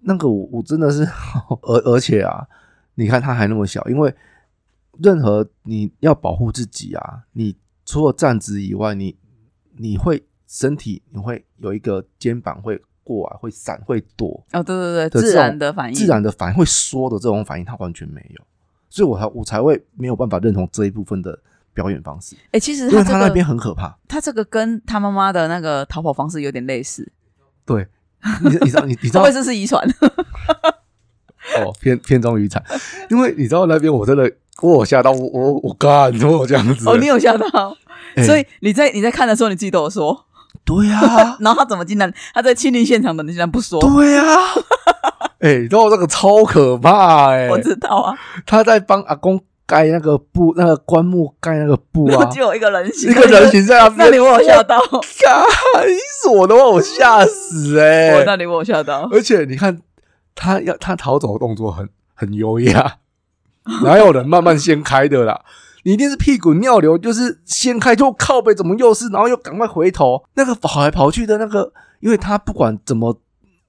[0.00, 1.06] 那个我我真的是，
[1.62, 2.46] 而而且啊，
[2.94, 4.14] 你看他还那么小，因为
[4.98, 9.16] 任何你要保护自己啊，你除了站直以外，你
[9.76, 18.44] 你会身体你会有一个肩膀会过来，会闪，会躲，哦，对对对，自然的反应，自然的反应会缩的这种反应，他完全没有，
[18.98, 21.38] 所以我才我才会没有办法认同这一部分的
[21.72, 23.96] 表演方式，哎，其实因为他那他这个边很可怕。
[24.08, 27.08] 他这个跟他妈妈的那个逃跑方式有点类似，
[27.64, 27.86] 对，
[28.42, 29.86] 你你知道你你知道 会不会是是遗传？
[31.62, 32.60] 哦，偏偏重于惨，
[33.08, 34.30] 因为你知道那边我真的
[34.60, 36.88] 我有吓到我我我干，怎么我这样子？
[36.90, 37.76] 哦，你有吓到，
[38.16, 40.26] 哎所以你在你在看的时候，你自己都有说，
[40.64, 43.80] 对啊， 然后他怎么竟然他在亲临现场的，你竟然不说？
[43.80, 44.26] 对啊，
[45.40, 55.44] 哎、你知道这个超可怕哎、我知道啊，他在帮阿公盖那个布，那个棺木盖那个布然后啊，就有一个人形，一个人形在那边，那里我有吓到，干，
[56.22, 59.80] 是我的话我吓死哎、我那里我有吓到，而且你看
[60.34, 62.96] 他要他逃走的动作很很优雅，
[63.84, 65.42] 哪有人慢慢掀开的啦？
[65.84, 73.16] 你一定是屁股尿流，就是掀开就靠背，怎么又是，然后又赶快回头，那个跑来跑去的那个，因为他不管怎么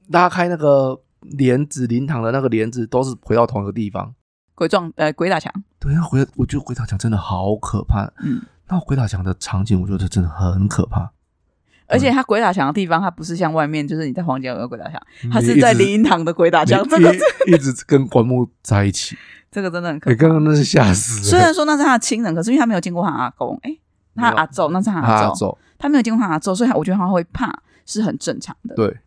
[0.10, 4.14] 拉开那个帘子，灵堂的那个帘子都是回到同一个地方。
[4.56, 8.12] 鬼撞呃鬼打墙，对，那回我觉得鬼打墙真的好可怕。
[8.24, 11.12] 嗯，那鬼打墙的场景，我觉得真的很可怕。
[11.88, 15.02] 而且他鬼打墙的地方，他不是像外面就是你在房间有个鬼打墙，
[15.32, 17.16] 他是在灵堂的鬼打墙，你这个
[17.48, 19.18] 一一直跟棺木在一起，
[19.50, 20.22] 这个真的很可你怕。
[20.24, 21.40] 刚刚那是吓死虽。
[21.40, 23.76] 然说那是他的亲人，可是因为他没有见过他阿公，哎，
[24.16, 27.52] 他阿昼那是他他阿昼，走，他没有见过他阿昼，所以他我觉得他会怕
[27.86, 28.76] 是很正常的。
[28.76, 29.00] 对，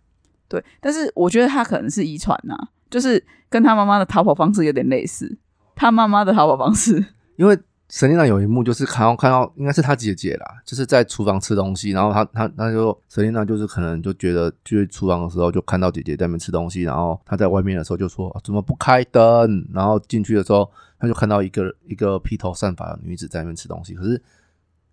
[0.53, 2.55] 对，但是我觉得他可能是遗传呐，
[2.91, 5.38] 就是跟他妈妈的逃跑方式有点类似。
[5.75, 7.03] 他妈妈的逃跑方式，
[7.37, 24.23] 因为神丽娜有一幕就是看到看到应该是她姐姐啦，就是在厨房吃东西，然后她她她就神丽娜就是可能就觉得去厨房的时候就看到姐姐在那边吃东西，然后她在外面的时候就说、怎么不开灯，然后进去的时候她就看到一个一个披头散发的女子在那边吃东西，可是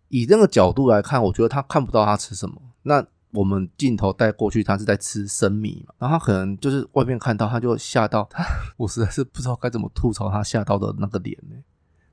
[0.07, 3.05] 以那个角度来看，我觉得她看不到她吃什么，那。
[3.31, 8.43] 我们镜头带过去，他是在吃生米嘛，然后他可能就是外面看到，他就吓到，他
[8.77, 11.55] 我实在是不知道该怎么吐槽他吓到的那个脸呢、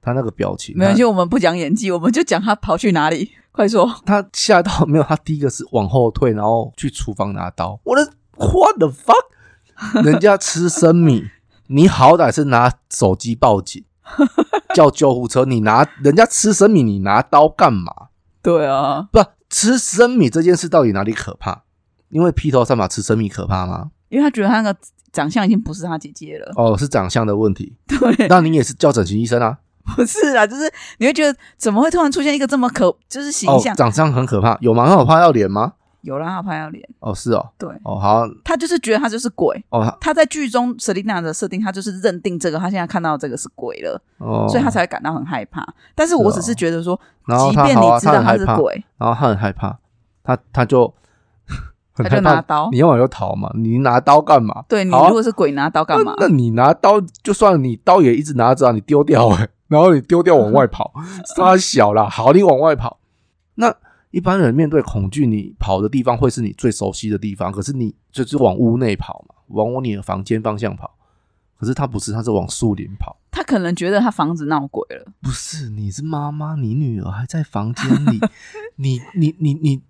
[0.03, 3.33] 他那个表情，没关系，我们不讲演技，我们就讲他跑去哪里。
[3.57, 5.05] 快说，他吓到没有？
[5.05, 7.81] 他第一个是往后退，然后去厨房拿刀。
[7.85, 9.25] 我的 what the fuck？
[10.05, 11.25] 人家吃生米，
[11.69, 13.83] 你好歹是拿手机报警，
[14.75, 15.47] 叫救护车。
[15.47, 18.09] 你拿人家吃生米，你拿刀干嘛？
[18.43, 21.63] 对啊，不，吃生米这件事到底哪里可怕？
[22.09, 23.91] 因为披头散发吃生米可怕吗？
[24.09, 24.79] 因为他觉得他那个
[25.13, 26.53] 长相已经不是他姐姐了。
[26.57, 27.77] 哦，是长相的问题。
[27.87, 29.59] 对，那你也是叫整形医生啊？
[29.97, 34.89] 不是啊，就是你会觉得怎么会突然出现一个这么可就是形哦象？，长相很可怕，有吗？
[34.89, 35.75] 很可怕要脸吗？
[36.03, 37.69] 有啦，他拍到脸，哦，是哦，对。
[37.83, 39.65] 哦好，他就是觉得他就是鬼。
[39.71, 45.67] 哦他他在剧中 Selina 的设定，他就是认定这个，他现在看到这个是鬼了，哦，所以他才会感到很害怕。
[45.95, 46.99] 但是我只是觉得说，
[47.51, 49.77] 即便你知道他是鬼，然后他很害怕，
[50.23, 50.93] 他他就
[51.93, 52.69] 很他就拿刀。
[52.71, 54.65] 你要么就逃嘛，你拿刀干嘛？
[54.69, 56.15] 对你如果是鬼，拿刀干嘛？
[56.19, 60.93] 那那你拿刀，就算了你刀也一直拿着啊，你丢掉哎、然后你丢掉往外跑，
[61.37, 62.99] 他小啦，好，你往外跑。
[63.57, 63.75] 那
[64.11, 70.95] 一般人面对恐惧，你跑的地方会是你最熟悉的地方，可是你就是往屋内跑嘛，往你的房间方向跑。
[71.59, 73.17] 可是他不是，他是往树林跑。
[73.31, 78.21] 他可能觉得他房子闹鬼了，不是，你是妈妈，你女儿还在房间里，
[78.77, 79.83] 你你你你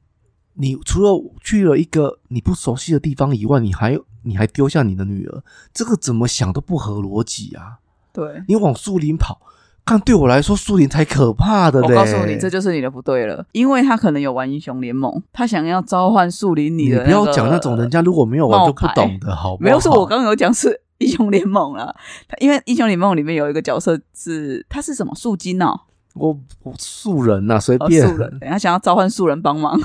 [0.55, 1.11] 你除了
[1.43, 7.79] 去了一个你不熟悉的地方以外，你还你还丢下你的女儿，这个怎么想都不合逻辑啊！
[8.13, 8.45] 对。
[8.47, 9.41] 你往树林跑，
[9.87, 11.95] 看对我来说，树林才可怕的嘞。
[11.95, 19.65] 我告诉你，这就是你的不对了，因为他可能有玩英雄联盟，他想要召唤树林里你的、不要讲那种人家如果没有玩就不懂的好不好？
[19.65, 21.95] 没有，是我刚刚有讲是英雄联盟了，
[22.41, 25.83] 因为英雄联盟里面有一个角色是他是什么树精哦，
[26.15, 29.79] 我我素人呐、随呃便、树人，他想要召唤树人帮忙，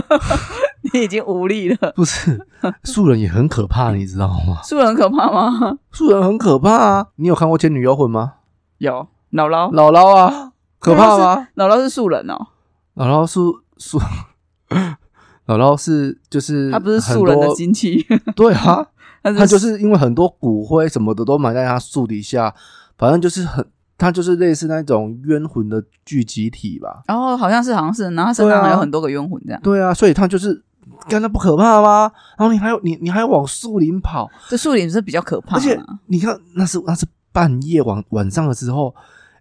[0.94, 1.92] 你已经无力了。
[1.94, 2.46] 不是
[2.84, 4.60] 素人也很可怕，你知道吗？
[4.64, 5.76] 树人很可怕吗？
[5.92, 7.06] 素人很可怕啊！
[7.16, 8.32] 你有看过《倩女幽魂》吗？
[8.80, 11.48] 有，姥姥，姥姥啊， 可怕吗？
[11.54, 12.46] 姥姥是树人哦，
[12.96, 13.38] 姥姥是
[13.76, 13.98] 树，
[15.46, 18.86] 姥姥是就是她不是树人的亲戚， 对啊，
[19.22, 22.54] 她他就是因为很多骨灰什么的都埋在他树底下，
[22.96, 23.62] 反正就是很，
[23.98, 27.02] 他就是类似那种冤魂的聚集体吧。
[27.06, 29.60] 然后好像是好像是，然后他身上还有很多个冤魂这样。
[29.62, 30.64] 对啊，所以他就是，
[31.06, 32.10] 干那不可怕吗？
[32.38, 38.94] 然后你还有你你还要往树林跑，这树林是比较可怕而且啊，你看那是那是半夜晚晚上的时候，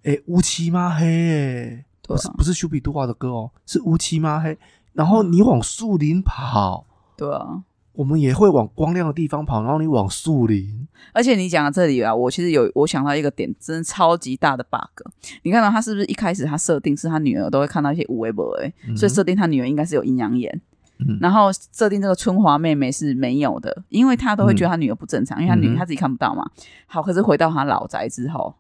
[0.04, 4.58] 哎，乌漆嘛黑、不是不是丘比杜瓦的歌哦，是乌漆嘛黑。
[4.94, 6.86] 然后你往树林跑，
[7.16, 7.64] 对啊。
[7.94, 15.06] 我们也会往光亮的地方跑，然后你往树林，而且你讲到这里啊，我其实有我想到一个点，真的超级大的 bug。
[15.44, 20.62] 你看到他是不是一开始他设定是他女儿都会看到一些无微不微，嗯所以设定他女儿应该是有阴阳眼。
[21.08, 26.46] 嗯然后设定这个春华妹妹是没有的，因为他都会觉得他女儿不正常，因为他女嗯哼他自己看不到嘛。
[26.88, 28.54] 好，可是回到他老宅之后，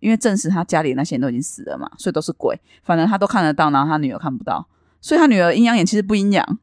[0.00, 4.68] 因为证实他家里那些人都已经死了嘛，所以都是鬼，反正他都看得到，然后他女儿看不到，
[5.00, 6.58] 所以他女儿阴阳眼其实不阴阳，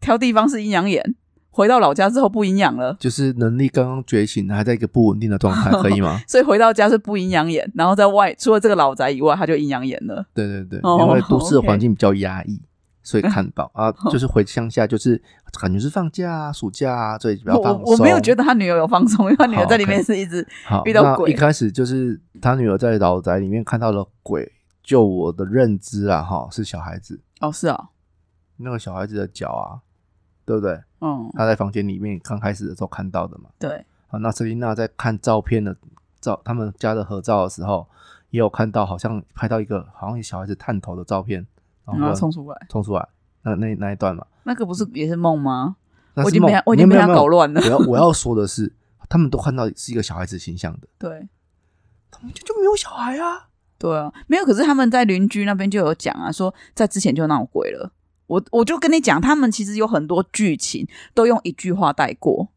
[0.00, 1.14] 挑地方是阴阳眼，
[1.50, 2.96] 回到老家之后不阴阳了。
[2.98, 6.18] 就是能力刚刚觉醒，还在一个不稳定的状态，可以吗？
[6.26, 10.24] 所以回到家是不阴阳眼，然后在外除了这个老宅以外，他就阴阳眼了。
[10.32, 12.58] 对对对，哦因为都市的环境比较压抑，
[13.02, 15.20] 所以看到啊，就是回乡下，就是
[15.60, 17.84] 感觉是放假啊、暑假啊，所以比较我放松。
[17.84, 24.50] 我没有觉得他女儿有放松，因为他女儿在里面是一直好，遇到鬼一开始就是他女儿在老宅里面看到了鬼，
[24.82, 27.88] 就我的认知啊，哈，是小孩子，哦是啊，
[28.56, 29.82] 那个小孩子的脚啊，
[30.44, 30.80] 对不对？
[31.00, 33.50] 嗯他在房间里面刚开始的时候看到的嘛。
[33.58, 35.76] 对，好，那瑟琳娜在看照片的
[36.20, 37.88] 照，他们家的合照的时候，
[38.30, 41.44] 也有看到好像拍到一个好像小孩子探头的照片，
[41.86, 43.08] 然然后后冲出来，冲出来，
[43.42, 44.26] 那那那一段嘛。
[44.44, 45.76] 那个不是也是梦吗？
[46.16, 48.72] 我已经被他我已经被他搞乱了我要我要说的是，
[49.08, 51.28] 他们都看到是一个小孩子形象的，对
[52.10, 53.48] 他们就就没有小孩啊。
[53.78, 54.44] 对啊，没有。
[54.44, 57.92] 可是他们在邻居那边就有讲啊，说在之前就闹鬼了。
[58.26, 62.48] 我我就跟你讲，他们其实有很多剧情都用一句话带过，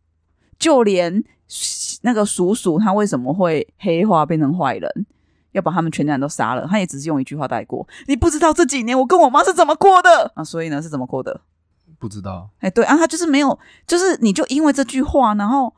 [0.59, 1.23] 就连
[2.01, 5.05] 那个叔叔他为什么会黑化变成坏人，
[5.55, 7.87] 要把他们全家人都杀了，他也只是用一句话带过。
[8.07, 10.43] 你不知道这几年我跟我妈是怎么过的啊？
[10.43, 11.41] 所以呢是怎么过的？
[11.97, 15.73] 不知道，哎，对啊，他就是没有，就是你就因为这句话，然后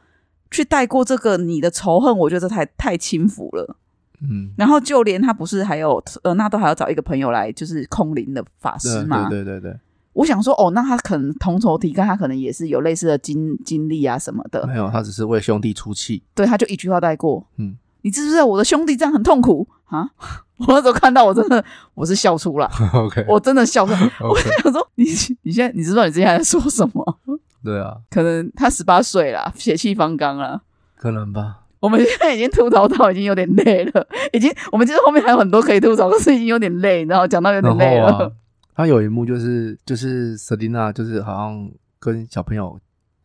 [0.49, 3.77] 去带过这个你的仇恨，我觉得这太太轻浮了。
[4.19, 9.29] 嗯，然后就连他不是还有呃，那都还要找一个朋友来，就是空灵的法师嘛。
[9.29, 9.79] 对对对对，
[10.13, 14.65] 我想说，哦，那他可能同仇敌忾，他可能也是有类似的经经历啊什么的。
[14.65, 16.23] 没有，他只是为兄弟出气。
[16.33, 17.45] 对，他就一句话带过。
[17.57, 17.77] 嗯，
[18.07, 20.09] 你知不知道我的兄弟这样很痛苦啊？
[20.59, 21.61] 我那时候看到，我真的
[21.93, 23.99] 我是笑出来， OK 我真的笑出来。
[24.21, 25.03] 我想说，你
[25.41, 27.19] 你现在你知道你之前在说什么？
[27.61, 30.61] 对啊，可能他十八岁啦，血气方刚啦。
[30.95, 31.63] 可能吧。
[31.81, 38.07] 我们现在已经吐槽到已经有点累了，已经我们其实后面还有很多可以吐槽，可是已经有点累，然后讲到有点累了。
[38.13, 38.31] 啊，
[38.73, 42.79] 他有一幕就是就是瑟琳娜就是好像跟小朋友，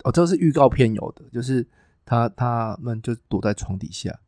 [0.04, 1.66] 哦，这是预告片有的，就是
[2.04, 4.18] 他他们就躲在床底下，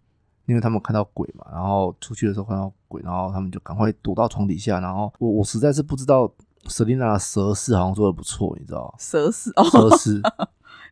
[0.46, 6.30] 因为他们看到鬼嘛，然后出去的时候看到鬼，然后他们就赶快躲到床底下，然后我我实在是不知道
[6.66, 8.94] 瑟琳娜的蛇式好像做的不错，你知道？
[8.98, 10.20] 蛇死哦，蛇式，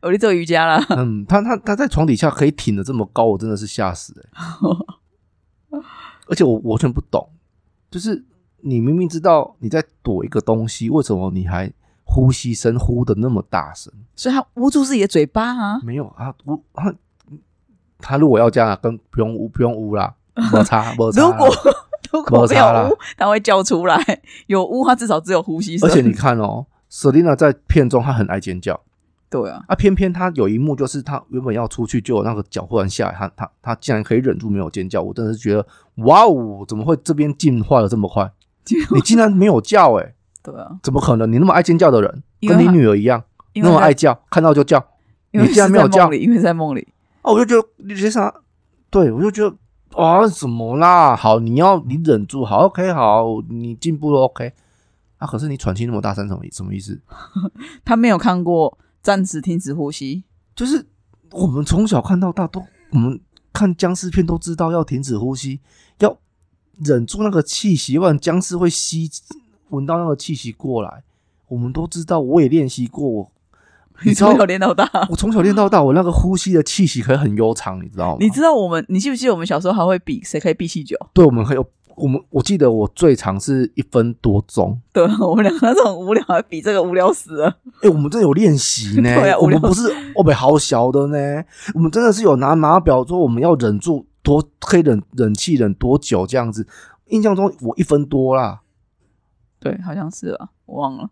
[0.01, 0.83] 我去做瑜伽啦。
[0.89, 5.79] 嗯，他他他在床底下可以挺的这么高，我真的是吓死哎、
[6.27, 7.29] 而且我我完全不懂，
[7.89, 8.25] 就是
[8.61, 11.71] 你明明知道你在躲一个东西，为什么你还
[12.05, 13.93] 呼吸声呼的那么大声？
[14.15, 15.79] 所以他捂住自己的嘴巴啊。
[15.83, 16.93] 没有啊，捂他
[18.05, 20.13] 他如果要这样啊，跟不用污不用污啦，
[20.51, 21.21] 没 差没差。
[21.21, 21.47] 如果
[22.11, 23.95] 如果没有污，他会叫出来；
[24.47, 25.89] 有污，他至少只有呼吸声。
[25.89, 28.79] 而且你看哦，Selina 在片中她很爱尖叫
[29.29, 35.65] 对啊，啊，偏偏她有一幕就是她原本要出去，就有那个脚忽然下来，她她她竟然可以忍住没有尖叫，我真的是觉得
[36.05, 38.29] 哇哦，怎么会这边进化的这么快？
[38.93, 41.31] 你竟然没有叫哎、对啊，怎么可能？
[41.31, 43.23] 你那么爱尖叫的人，跟你女儿一样，
[43.55, 44.85] 那么爱叫，看到就叫。
[45.31, 46.87] 因为你竟然没有叫因为在梦里。
[47.23, 48.33] 哦，我就觉得你些啥？
[48.89, 49.55] 对我就觉得
[50.01, 51.15] 啊，怎么啦？
[51.15, 54.53] 好，你要你忍住，好，OK，好，你进步了，OK。
[55.17, 57.01] 啊，可是你喘气那么大声，什么意什么意思？
[57.85, 60.23] 他没有看过暂时停止呼吸，
[60.55, 60.85] 就是
[61.31, 62.61] 我们从小看到大，都
[62.91, 63.19] 我们
[63.53, 65.61] 看僵尸片都知道要停止呼吸，
[65.99, 66.17] 要
[66.79, 69.09] 忍住那个气息，不然僵尸会吸
[69.69, 71.03] 闻到那个气息过来。
[71.47, 73.31] 我们都知道，我也练习过，我
[74.05, 74.89] 你从小练到大。
[75.09, 78.17] 我从小练到大，我那个呼吸的气息可以很悠长，你知道吗？
[78.19, 80.97] 你知道我们，你记不记得我们小时候还会比谁可以闭气久？
[81.13, 84.79] 对，我们还有我们，我记得我最长是一分多钟。
[84.91, 87.57] 对， 我们两个那种无聊，比这个无聊死了。
[87.81, 91.43] 哎、我们真的有练习呢，对啊我们不是我们好小的呢，
[91.73, 96.67] 我们真的是有拿码表说我们要忍住多可以忍忍气忍多久这样子？
[97.07, 98.61] 印象中我一分多啦。
[99.59, 101.09] 对，好像是啊，我忘了，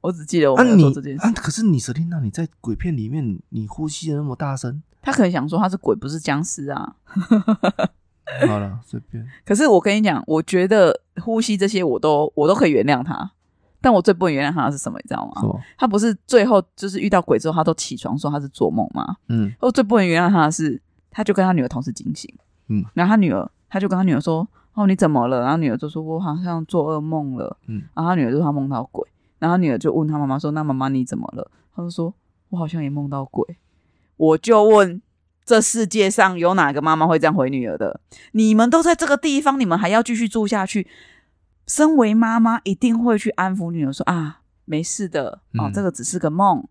[0.00, 1.26] 我只记得我啊你没有做这件事。
[1.26, 6.94] 啊，可是你 Selina，你在鬼片里面你呼吸的那么大声，他可能想说他是鬼，不是僵尸啊。
[8.46, 9.26] 好了，随便。
[9.44, 13.30] 可是我跟你讲，我觉得呼吸这些我都我都可以原谅他，
[13.80, 14.98] 但我最不能原谅他的是什么？
[15.02, 15.42] 你知道吗？
[15.78, 19.16] 他不是最后就是遇到鬼之后，他都起床说他是做梦吗？
[19.28, 20.80] 嗯我最不能原谅他的是，
[21.10, 22.32] 他就跟他女儿同时惊醒，
[22.68, 29.08] 嗯，然后他女儿他就跟他女儿说：“哦，你怎么了？”然后女儿就说：“我好像做噩梦了。”嗯，然后他女儿就说他梦到鬼，
[29.38, 32.14] 然后女儿就问她妈妈说：“那妈妈你怎么了？”他就说
[32.50, 33.56] ：“我好像也梦到鬼。”
[34.16, 35.00] 我就问。
[35.46, 38.02] 这世界上有哪个妈妈会这样回女儿的？
[38.32, 40.86] 你们都在这个地方，你们还要继续住下去？
[41.66, 46.62] 身为妈妈，一定会去安抚女儿说：“啊，没事的，哦，嗯这个只是个梦，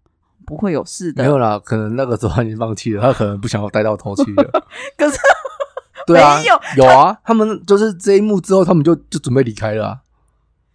[0.46, 4.64] 不会有事的。”没有啦，可能那个时候他已经放弃了，他可能不想要待到头七了。
[4.96, 5.18] 可是
[6.06, 10.00] 对啊，没有有啊，他们就是这一幕之后，他们就就准备离开了、啊，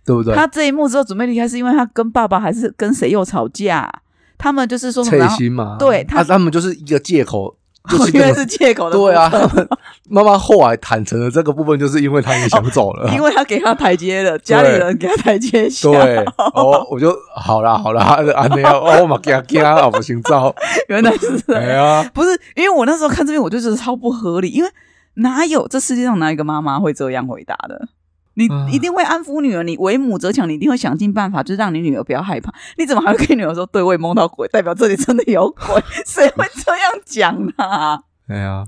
[0.05, 0.35] 对不对？
[0.35, 3.91] 他这一幕之后准备离开，是因为他跟爸爸还是跟谁又吵架？
[4.39, 5.51] 他们就是说什么？
[5.51, 7.55] 嘛，对他他他们就是一个借口，
[7.89, 9.69] 就是因为是借口的，对啊，，他们
[10.09, 15.89] 妈妈后来坦诚的这个部分，就是因为他也想走了， 因为他给他台阶了，家里人给他台阶下。
[15.93, 16.25] 对，
[16.55, 20.53] 哦，我就好啦好啦，安尼啊，哦，我嘛惊惊啊，我心照，
[20.89, 24.71] 原来是这哎样，呀，不是因为我那时候看这边，我就觉得超不合理，因为
[25.15, 27.89] 哪有这世界上哪一个妈妈会这样回答的？
[28.35, 32.53] 你啊一定会安抚女儿，你为母则强，你一定会想尽办法，就是让你女儿不要害怕。
[32.79, 35.83] 你怎么还会跟女儿说，对我也梦到鬼，代表这里真的有鬼？
[36.07, 38.03] 谁会这样讲呢、啊？
[38.29, 38.67] 哎呀，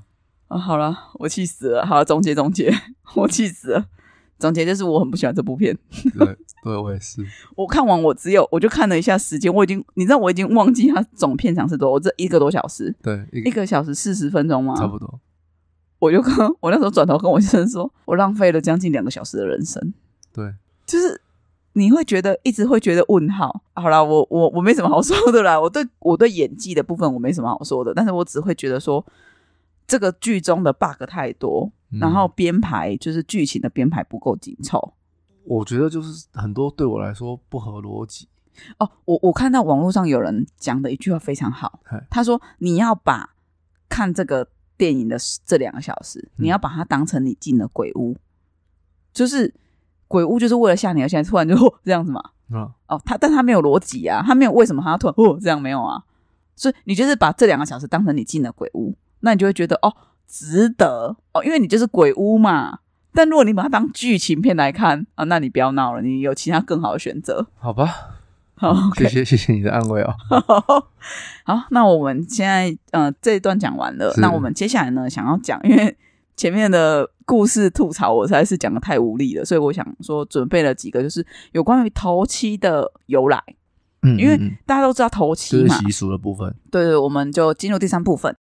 [0.49, 1.87] 啊，好了，我气死了。
[1.87, 2.73] 好了，总结总结，
[3.17, 3.87] 我气死了。
[4.37, 5.79] 总结就是我很不喜欢这部片。
[6.19, 7.25] 对对，我也是，
[7.57, 14.75] 我看完，我只有我就看了一下时间，我已经你知道我已经忘记它总片长是多少，我这一个多小时，对，一一个小时四十分钟吗？
[14.77, 15.21] 差不多，
[16.05, 19.95] 我就跟我那时候转头跟我先生说，我浪费了将近两个小时的人生，
[20.35, 20.53] 对，
[20.85, 21.19] 就是
[21.73, 23.63] 你会觉得一直会觉得问号。
[23.73, 29.05] 好啦，我我我没什么好说的啦，我对我对演技的部分我没什么好说的，但是我只会觉得说
[29.87, 34.93] 这个剧中的 bug 太多，嗯然后编排就是剧情的编排不够紧凑。
[35.45, 38.29] 我觉得就是很多对我来说不合逻辑，
[38.79, 41.81] 哦，我我看到网络上有人讲的一句话非常好，
[42.11, 43.35] 他说你要把
[43.89, 48.17] 看这个电影的这两个小时，嗯你要把它当成你进了鬼屋，
[49.13, 49.55] 就是
[50.09, 52.21] 鬼屋就是为了吓你，而现在突然就哦 这样子嘛。
[52.53, 56.03] 啊，哦，他但他没有逻辑啊，他没有为什么他要突然哦这样没有啊，
[56.55, 59.97] 所以你就是把这两个小时当成你进了鬼屋，那你就会觉得哦
[60.27, 62.81] 值得哦，因为你就是鬼屋嘛。
[63.17, 67.47] 但如果你把它当剧情片来看啊，那你不要闹了，你有其他更好的选择。
[67.59, 68.14] 好吧，
[68.57, 70.15] 好 谢谢谢谢你的安慰哦，
[71.45, 75.97] 好，那我们现在呃这一段讲完了，那我们接下来呢想要讲，因为
[76.37, 83.43] 前面的故事吐槽我实在是讲的太无力了，所以我想说准备了几个就是有关于头七的由来，
[84.03, 88.37] 嗯，因为大家都知道头七嘛，习俗的部分，对对，我们就进入第三部分。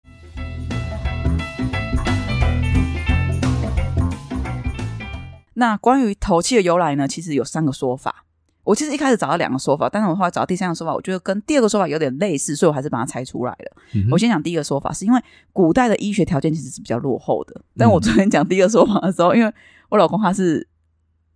[5.54, 8.24] 那关于头七的由来呢，其实有三个说法。
[8.64, 13.76] 我其实一开始找到两个说法，但是我后来找到第三个说法，我觉得跟第二个说法有点类似，所以我还是把它猜出来了。
[13.92, 15.20] 嗯我先讲第一个说法，是因为
[15.52, 17.60] 古代的医学条件其实是比较落后的。
[17.76, 19.52] 但我昨天讲第一个说法的时候，因为
[19.90, 20.66] 我老公他是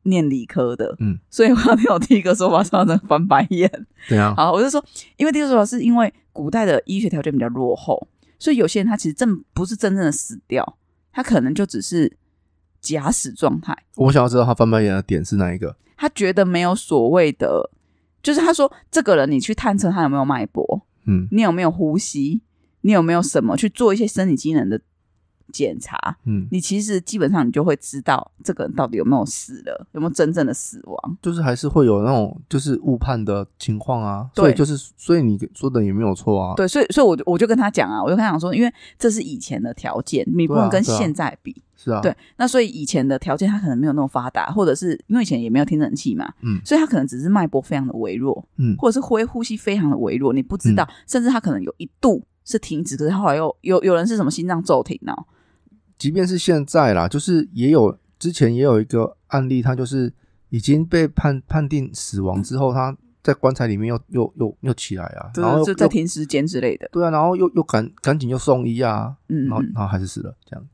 [0.05, 3.71] 念理科的，嗯，所以我要听我第一个说法，上的翻白眼。
[4.09, 4.33] 对啊？
[4.35, 4.83] 好，我就说，
[5.19, 8.09] 因为第一个说法是因为古代的医学条件比较落后，
[8.39, 10.79] 所以有些人他其实真不是真正的死掉，
[11.13, 12.17] 他可能就只是
[12.97, 13.77] 假死状态。
[13.97, 15.77] 我想要知道他翻白眼的点是哪一个？
[15.97, 17.71] 他觉得没有所谓的，
[18.23, 22.41] 就是他说这个人你去探测他有没有脉搏，嗯你有没有呼吸，
[22.83, 24.81] 你有没有什么去做一些生理机能的
[25.53, 31.19] 检查，嗯，你其实基本上你就会知道这个人到底有没有死了，有没有真正的死亡。
[31.21, 41.61] 就是还是会有那种就是误判的情况啊，对所以就是所以你说的也没有错啊，对，所以所以我就我就跟他讲啊，我就跟他讲说，因为这是以前的条件，你不能跟现在比。
[41.81, 46.61] 是啊，对，那所以以前的条件他可能没有那么发达，或者是因为以前也没有听诊器嘛，嗯。
[46.65, 48.77] 所以他可能只是脉搏非常的微弱，嗯。
[48.77, 55.15] 或者是呼呼吸非常的微弱，你不知道，甚至他可能有一度是停止，可是后来又有有人是什么心脏骤停哦，
[55.97, 60.13] 即便是现在啦，就是也有之前也有一个案例，他就是
[60.49, 69.73] 已经被判判定死亡之后，他在棺材里面又又又又起来啊，然后在停尸间之类的，对啊，然后又又赶赶紧又送医啊，然后嗯嗯。
[69.75, 70.67] 然后还是死了，这样，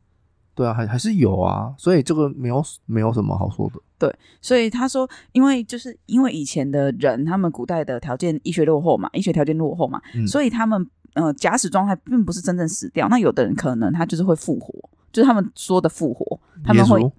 [0.55, 13.09] 对啊，还还是有啊，所以这个没有没有什么好说的，对所以他说，因为就是因为以前的人，他们古代的条件医学落后嘛，医学条件落后嘛，嗯所以他们呃假死状态并不是真正死掉。
[13.09, 14.73] 那有的人可能他就是会复活，
[15.13, 17.13] 就是他们说的复活，他们会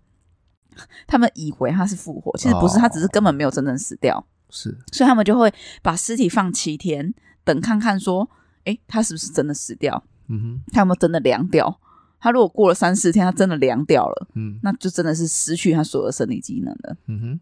[1.05, 7.13] 他们以为他是复活，其实不是，哦他只是根本没有真正死掉，是所以他们就会把尸体放七天，
[7.43, 8.29] 等看看说，
[8.63, 11.79] 哎，他是不是真的死掉，嗯哼他有没有真的凉掉。
[12.19, 14.59] 他如果过了三四天，他真的凉掉了，嗯。
[14.63, 16.97] 那就真的是失去他所有的生理机能了。
[17.07, 17.39] 嗯哼。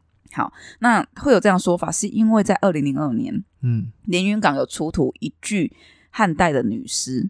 [0.80, 3.92] 那会有这样说法，是因为在二零零二年，嗯。
[4.06, 5.72] 连云港有出土一具
[6.10, 7.30] 汉代的女尸，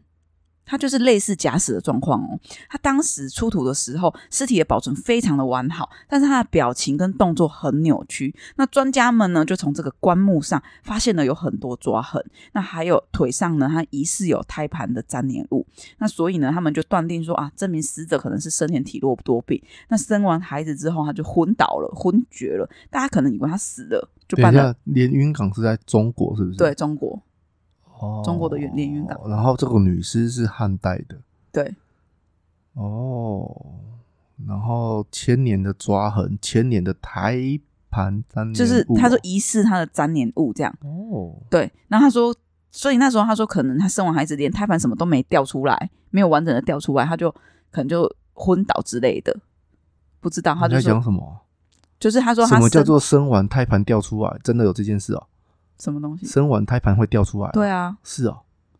[0.66, 2.39] 它就是类似假死的状况哦。
[2.70, 8.34] 它当时出土的时候，尸体的保存非常的完好，但是它的表情跟动作很扭曲。
[8.55, 15.66] 那专家们呢，就从这个棺木上发现了有很多抓痕，那还有腿上呢，它疑似有胎盘的粘连物。
[15.97, 19.61] 那所以呢，他们就断定说啊，证明死者可能是生前体弱多病。
[19.89, 22.70] 那生完孩子之后，他就昏倒了，昏厥了。
[22.89, 24.76] 大家可能以为他死了，就等一办了。
[24.86, 26.57] 连云港是在中国是不是？
[26.57, 27.22] 对，中国，
[28.04, 31.16] 哦，中国的连连云港然后这个女尸是汉代的
[31.51, 31.74] 对，
[32.74, 33.66] 哦，
[34.45, 37.38] 然后千年的抓痕，千年的胎
[37.89, 40.76] 盘粘连就是他说疑似他的粘连物这样。
[40.82, 42.36] 哦，对，然后他说，
[42.72, 47.32] 所以那时候他说，可能他生完孩子连胎盘什么都没掉出来，没有完整的掉出来，他就
[47.72, 49.38] 可能就昏倒之类的，
[50.20, 50.56] 不知道。
[50.56, 51.41] 他你在讲什么？
[51.99, 54.39] 就是他说他什么叫做生完胎盘掉出来？
[54.43, 55.28] 真的有这件事哦？
[55.80, 56.26] 什么东西？
[56.26, 57.49] 生完胎盘会掉出来？
[57.51, 58.39] 对，啊，是哦，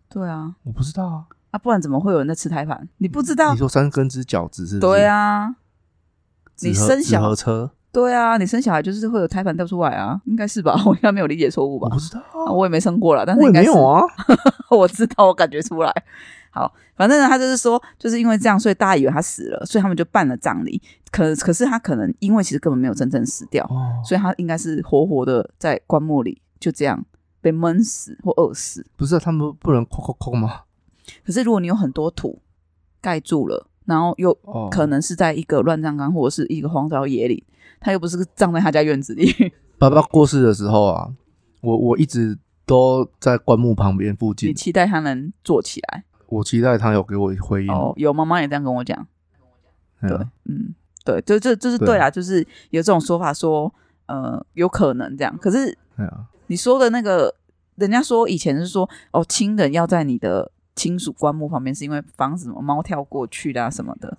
[0.10, 1.26] 对啊，我不知道啊。
[1.52, 2.90] 啊，不然怎么会有人在吃胎盘？
[2.98, 3.58] 你不知道你？
[3.60, 4.94] 说三根只饺子是不是？
[4.94, 5.56] 对，啊，
[6.62, 10.76] 你生小盒车，对啊，你生小孩就是会有胎盘掉出来啊，应该是吧？
[10.86, 11.94] 我应该没有理解错误吧我？
[11.94, 14.02] 不知道我也没生过了，但是应该是没有啊。
[14.72, 15.94] 我知道，我感觉出来。
[16.50, 20.82] 好，反正呢，他就是说，就是因为这样，所以大家以为他死了，所以他们就办了葬礼。
[21.12, 27.06] 可可是他可能因为其实根本没有真正死掉，哦，所以他应该是活活的在棺木里就这样
[27.42, 28.86] 被闷死或饿死。
[28.96, 30.62] 不是啊他们不能抠抠抠吗？
[31.26, 32.40] 可是如果你有很多土
[33.02, 37.44] 盖住了，然后又哦，可能是在一个乱葬岗或者是一个荒郊野岭，
[37.82, 39.30] 他又不是葬在他家院子里。
[39.78, 41.12] 爸爸过世的时候啊，
[41.60, 46.06] 我我一直都在棺木旁边附近你，期待他能坐起来？
[46.28, 47.72] 我期待他有给我回应。
[47.74, 49.06] 哦，有妈妈也这样跟我讲。
[50.02, 50.74] 对嗯
[51.06, 52.40] 对，就这这是对对啦，就是
[52.70, 53.74] 有这种说法说，
[54.06, 55.38] 呃，有可能这样。
[55.38, 57.34] 可是对啊，你说的那个，
[57.78, 64.16] 人家说以前是说，哦，亲人要在你的亲属棺木旁边，是因为防止什么猫跳过去啦、什么的。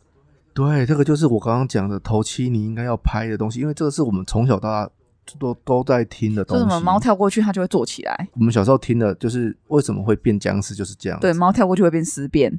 [0.53, 4.91] 对，这个就是我刚刚讲的头七你应该要拍的东西，因为这个是我们从小到大
[5.39, 6.65] 都都在听的东西。
[6.65, 8.29] 说什么猫跳过去，它就会坐起来。
[8.33, 11.21] 我们小时候听的就是为什么会变僵尸，就是这样。
[11.21, 12.59] 对，猫跳过去会变尸变。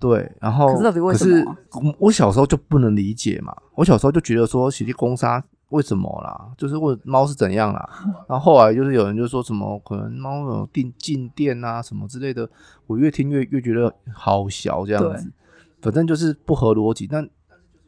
[0.00, 5.40] 对，然后可是到底为什么啊我我小时候就不能理解嘛，我小时候就觉得说喜力攻杀
[5.70, 6.52] 为什么啦？
[6.56, 7.88] 就是问猫是怎样啦？
[8.28, 12.48] 然后后来就是有人就说什么可能猫有定静电啊什么之类的，
[12.86, 15.32] 我越听越越觉得好小这样子，
[15.80, 17.28] 反正就是不合逻辑，但。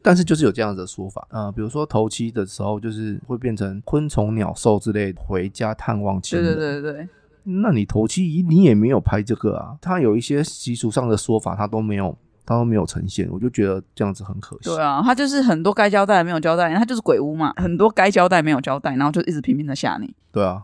[0.01, 6.57] 但是就是有这样子的说法，呃，比如说头七的时候，就是会变成昆虫、鸟兽之类的回家探望亲对人。
[6.57, 7.09] 对对对，
[7.43, 12.17] 那你头七你也没有拍这个啊，他有一些习俗上的说法，他都没有，
[12.49, 14.71] 他都没有呈现，我就觉得这样子很可惜。
[14.71, 20.11] 对啊，他就是很多该交代的没有交代，他就是鬼屋嘛，很多该交代没有交代，然后就一直拼命的吓你。
[20.31, 20.63] 对啊，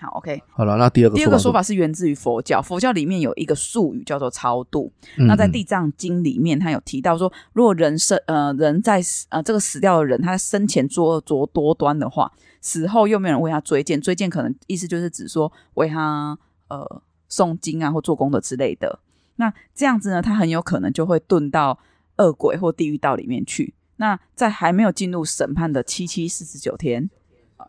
[0.00, 0.42] 好，OK。
[0.48, 4.90] 好了，那第二个第二个说法法是源自于佛教，佛教里面有一个术语叫做超度。
[5.14, 18.98] 是，那在《嗯地藏经》里面，他有提到说，如果人生呃人在死呃这个死掉的人，他生前作恶多多端的话，死后又没有人为他追荐，追荐可能意思就是指说为他呃诵经啊或做功德之类的。
[19.38, 21.78] 那这样子呢，他很有可能就会遁到
[22.18, 23.74] 恶鬼或地狱道里面去。
[23.96, 27.10] 那在还没有进入审判的七七四十九天，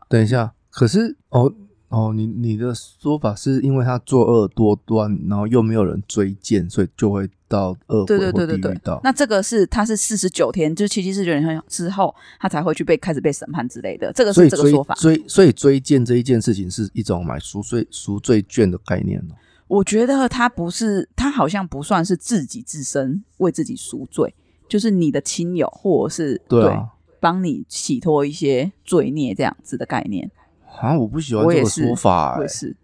[0.08, 1.52] 等一下，可是哦
[1.88, 9.02] 哦，你你的说法是因为他作恶多端，然后又没有人追荐，所以就会到恶对鬼或对对对对地狱道。。
[9.04, 14.14] 那这个是他是四十九天，就是七七四十九天之后，他才会去被开始被审判之类的。
[14.14, 14.94] 这个是这个说法。
[14.96, 19.34] 追所以追荐这一件事情是一种买赎罪赎罪券的概念哦。
[19.70, 24.36] 我觉得他不是，他好像不算是自己自身为自己赎罪，
[24.68, 26.90] 就是你的亲友或者是对啊，
[27.20, 30.30] 帮你洗脱一些罪孽这样子的概念。
[30.66, 32.76] 好像我不喜欢这个说法、欸我也，是，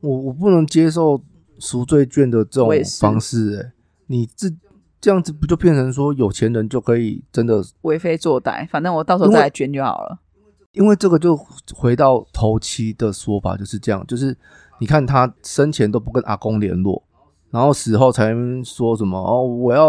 [0.00, 1.22] 我我不能接受
[1.60, 2.68] 赎罪券的这种
[3.00, 3.72] 方式、欸，
[4.08, 4.48] 你这
[5.00, 7.62] 这样子不就变成说有钱人就可以真的？
[7.82, 10.18] 为非作歹，反正我到时候再来捐就好了。
[10.78, 11.36] 因为这个就
[11.74, 14.36] 回到头七的说法就是这样，就是
[14.78, 17.02] 你看他生前都不跟阿公联络，
[17.50, 18.32] 然后死后才
[18.64, 19.86] 说什么哦，我要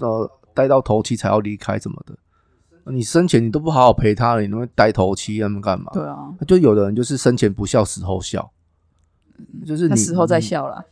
[0.00, 2.16] 呃待到头七才要离开什么的。
[2.86, 5.92] 你生前你都不好好陪他了，你那么待头七他们干嘛？
[5.92, 8.50] 对啊，就有的人就是生前不孝，死后孝，
[9.66, 10.84] 就是你他死后再你笑了。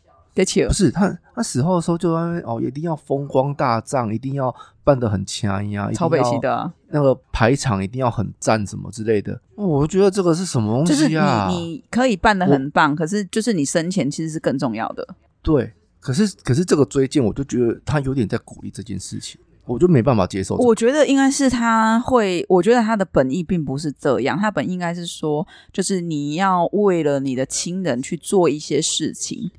[0.69, 4.55] 不是他，他死后的时候就在那边哦，一定要风光大葬，一定要
[4.85, 9.33] 办得很强呀，超北西西的啊，那个排场一定要很赞什么之类的。
[9.57, 11.49] 哦我觉得这个是什么东就是西啊？
[11.51, 15.07] 你你可以办得很棒，可是就是你生前其实是更重要的。
[15.43, 20.57] 对，可是可是这个追荐，我就觉得他有点在鼓励这件事情，我就没办法接受。
[20.57, 29.51] 我觉得应该是他会，我觉得他的本意并不是这样，他本意应该是说，就是你要为了你的亲人去做一些事情，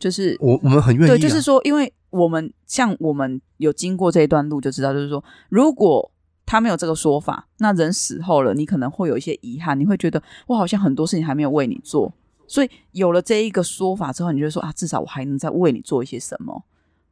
[0.00, 6.10] 就是我我们很愿意、啊，对，就是说，因为我们像我们有经过这一段路，就知道，就是说，如果
[6.46, 12.10] 他没有这个说法，那人死后了，你可能会有一些遗憾，你会觉得我好像很多事情还没有为你做，
[12.48, 16.64] 所以有了这一个说法之后，你就会说啊，至少我还能再为你做一些什么，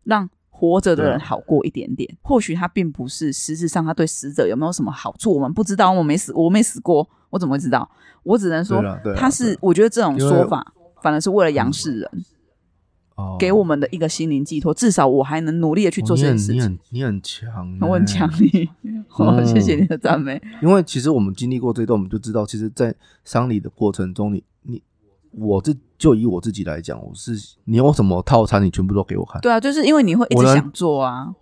[0.05, 2.16] 让活着的人好过一点点。
[2.22, 7.89] 或许他并不是实质上他对死者有没有什么好处，我们不知道，我没死，我没死过，我怎么会知道？
[8.22, 8.82] 我只能说
[9.14, 10.72] 他是，我觉得这种说法
[11.03, 12.11] 反而是为了杨世人。
[12.12, 12.38] 哦
[13.38, 16.56] 给我们的一个心灵寄托，至少我还能努力的去做这件事情。
[16.56, 17.48] 你很你很强
[17.80, 18.68] 欸，我很强力，
[19.16, 20.40] 哦，谢谢你的赞美。
[20.62, 22.94] 因为其实我们经历过这段，我们就知道，其实，在
[23.24, 24.82] 丧礼的过程中，你你
[25.32, 27.32] 我这就以我自己来讲，我是
[27.64, 29.40] 你有什么套餐，你全部都给我看。
[29.40, 31.34] 对啊，就是因为你会一直想做啊，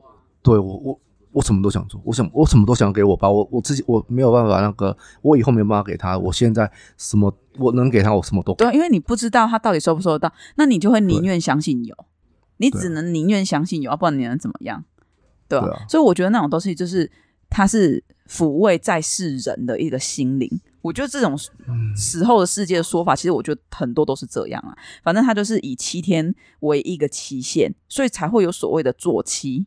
[0.42, 0.98] 对我我
[1.36, 11.94] 我什么都想做，我想我什么都想给我爸，我我自己我没有办法那个，我以后没有办法给他，我现在什么我能给他，我什么都给对啊，因为你不知道他到底收不收得到，那你就会宁愿相信有，
[12.56, 14.82] 你只能宁愿相信有，要不然你能怎么样？
[15.46, 17.10] 对啊所以我觉得那种东西就是
[17.50, 20.50] 它是抚慰在世人的一个心灵。
[20.80, 24.74] 我觉得这种嗯死后的世界的说法，其实我觉得很多都是这样啊。
[25.04, 29.66] 反正它就是以七天为一个期限，所以才会有所谓的坐期。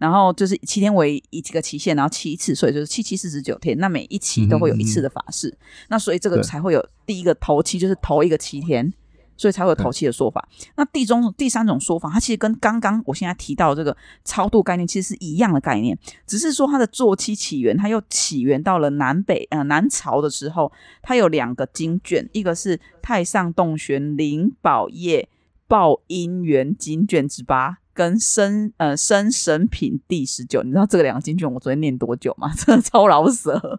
[0.00, 3.76] 然后就是七天为一个期限，然后七次，所以就是七七四十九天。
[3.76, 5.54] 那每一期都会有一次的法事，
[5.90, 8.90] 那所以这个才会有第一个头七，就是头一个七天，
[9.36, 10.48] 所以才会有头七的说法。
[10.76, 13.94] 那第中第三种说法，它其实跟刚刚我现在提到这个
[14.24, 20.72] 超度概念其实是一样的概念，只是说它的坐期起源，它又起源到了南北呃南朝的时候，
[21.02, 25.28] 它有两个经卷，一个是太上洞玄灵宝业
[25.70, 27.78] 报姻缘经卷之八。
[27.92, 32.50] 跟生呃生神品第十九，你知道这个两个经卷我昨天念多久吗？
[32.56, 33.78] 真的超老舍。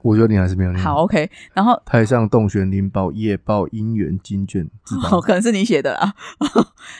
[0.00, 6.14] 我觉得你还是没有念好，OK，然后太上洞玄灵宝夜报姻缘经卷知好，道 可能是你写的啦。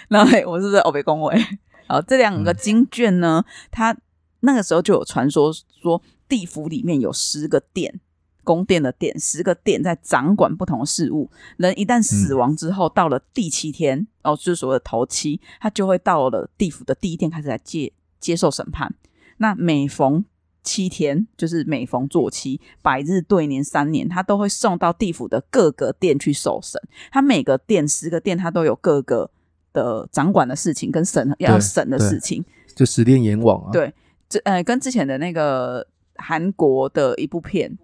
[0.08, 1.40] 然后嘿我是不是欧北恭维？
[1.86, 3.96] 好，这两个经卷呢，它
[4.40, 8.00] 那个时候就有传说说地府里面有十个殿。
[8.44, 11.30] 宫殿的殿，十个殿在掌管不同的事物。
[11.56, 18.94] 人一旦死亡之后，到了第七天，哦，就是所谓的头七，他就会到了地府的第一天开始来接接受审判。
[19.38, 20.24] 那每逢
[20.62, 26.80] 七天，就是每逢坐期、百日对年、三年，他都会送到地府的各个殿去受审。
[27.10, 29.30] 他每个殿十个殿，他都有各个
[29.72, 32.44] 的掌管的事情跟审要审的事情。
[32.76, 33.92] 就十殿阎王啊，对，
[34.28, 35.86] 这呃，跟之前的那个
[36.16, 37.76] 韩国的一部片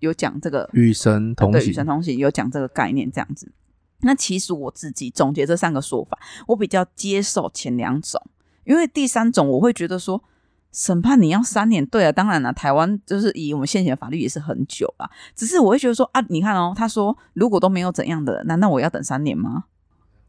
[0.00, 3.52] 有讲这个与神同对，与行神，同行有讲这个概念这样子。
[4.00, 8.20] 那其实我自己总结这三个说法，我比较接受前两种，
[8.64, 10.22] 因为第三种我会觉得说，
[10.70, 15.10] 审判你要三年，对啊，当然了，台湾就是以我们现行的法律也是很久了。
[15.34, 19.64] 只是我会觉得说啊，你看哦，他说如果都没有怎样的人，难道我要等三年吗？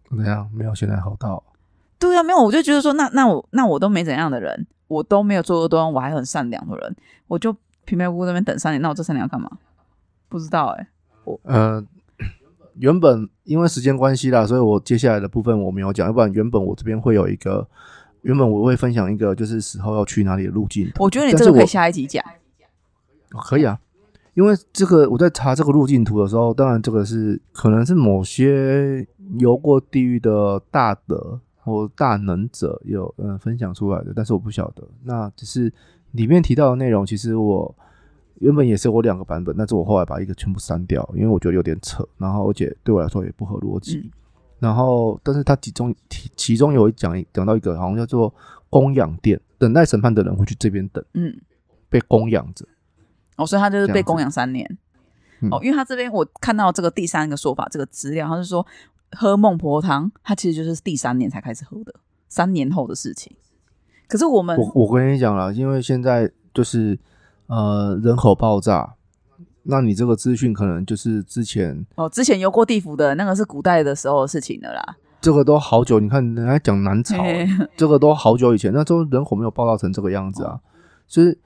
[0.10, 0.50] 怎样？
[0.54, 1.44] 没有现在好到
[2.00, 6.96] 对啊，没有，我就觉得说，那那我那我都没怎样的人，我都没有做恶多端，我还很善良的人，
[7.28, 7.54] 我就
[7.88, 9.50] 平白无故在那边等三年，那我这三年要干嘛？
[10.30, 10.88] 不知道哎、
[11.44, 11.82] 呃，
[12.76, 17.66] 原本因为时间关系啦，所以我接下来的部分我没有讲，要不然原本我这边会有一个，
[18.24, 20.92] 原本我会分享一个就是死后要去哪里的路径。
[21.00, 22.22] 我觉得你这个可以下一集讲。
[23.32, 23.80] 哦可以啊，
[24.34, 29.08] 因为这个我在查这个路径图的时候，当然这个是可能是某些
[29.40, 34.88] 游过地狱的大德或大能者有嗯、呃分享出来的，但是我不晓得。
[35.04, 35.72] 那只是
[36.12, 37.76] 里面提到的内容，其实我
[38.40, 43.98] 原本也是我两个版本，但是我后来把一个全部删掉，因为我觉得有点扯，然后而且对我来说也不合逻辑。
[43.98, 44.12] 嗯
[44.60, 48.34] 然后，但是他其中其其中有一讲讲到一个好像叫做
[48.72, 51.32] 供养殿，等待审判的人会去这边等，嗯，
[51.90, 52.66] 被供养着。
[53.36, 54.68] 哦，所以他就是被供养三年。
[55.42, 58.66] 嗯哦，因为他这边我看到这个第三个说法，这个资料，他是说
[59.12, 61.94] 喝孟婆汤，他其实就是第三年才开始喝的，
[62.28, 63.38] 三年后的事情。
[64.08, 66.98] 可是我们我我跟你讲了，因为现在就是
[67.48, 68.96] 呃人口爆炸，
[69.64, 74.98] 那你这个资讯可能就是之前哦，之前游过地府的那个是古代的时候的事情了啦。
[75.20, 77.46] 这个都好久，你看人家讲南朝，嘿
[77.76, 80.60] 这个都好久以前，那时候人口没有爆炸成这个样子啊，
[81.08, 81.38] 就是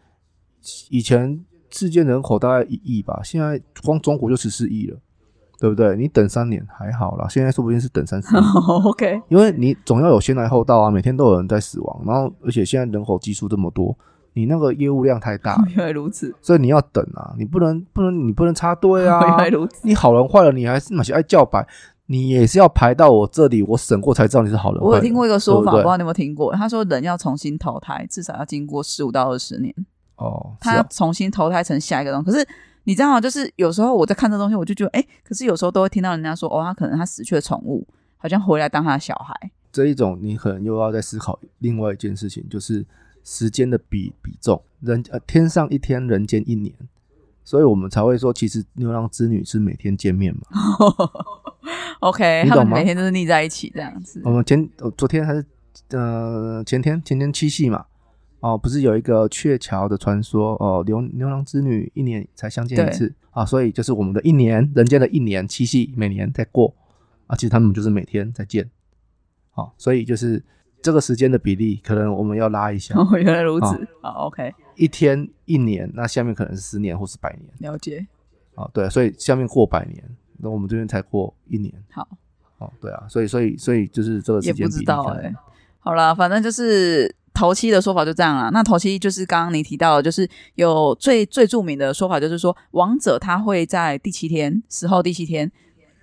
[0.89, 4.97] 以前世界人口大概一亿吧，现在光中国就十四亿了，
[5.62, 5.95] 对不对？
[5.95, 8.43] 你等三年还好啦，现在说不定是等三十年，
[8.84, 13.95] OK，因为你总要有先来后到啊，每天都有人在死亡，然后而且现在人口基数这么多，
[14.34, 19.82] 你那个业务量太大， 原来如此，所以你要等啊，你不能不能你不能插队啊原啊来，如此。
[19.84, 21.64] 你好人坏了，你还是马些爱叫白，
[22.07, 24.89] 你也是要排到我这里，我审过才知道你是好人人。
[24.89, 26.51] 我有听过一个说法，对不对不知道你有没有听过？
[26.55, 29.72] 他说人要重新投胎，至少要经过十五到二十年，
[30.16, 32.32] 哦，是他重新投胎成下一个东西。
[32.32, 32.47] 可是
[32.84, 33.22] 你知道吗？
[33.22, 39.52] 就是有时候我在看这东西，我就觉得，哎，可是有时候都会听到人家说，哦，他可能他死去的宠物好像回来当他的小孩。
[39.72, 42.86] 这一种，你可能又要再思考另外一件事情，就是
[43.24, 46.74] 时间的比比重，人呃天上一天，人间一年，
[47.44, 50.42] 所以我们才会说，其实牛郎织女是每天见面嘛。
[52.02, 54.20] OK，你懂吗每天都是腻在一起这样子。
[54.26, 55.46] 我们前呃昨天还是
[55.92, 57.86] 呃前天前天七夕嘛，
[58.42, 66.74] 哦，不是有一个鹊桥的传说哦，牛牛郎织女一年才相见一次啊，所以就是我们的一年，人间的一年七夕每年在过
[67.28, 68.70] 啊，其实他们就是每天在见，
[69.52, 70.44] 好、所以就是
[70.82, 73.68] 这个时间的比例，可能我们要拉一下， 哦，原来如此。
[73.68, 78.06] 哦好，OK，一天一年，那下面可能是十年或是百年了解。
[78.56, 80.04] 啊，对，所以下面过百年，
[80.39, 82.08] 那我们这边才过一年，好，
[82.58, 85.34] 哦，对啊，所以所以所以就是这个也时间比例不知道哎、
[85.80, 88.50] 好啦，反正就是头七的说法就这样啦。
[88.52, 95.52] 那头七就是刚刚你提到的，就是有最最著名的说法，就是说王者他会在第七天死后第七天，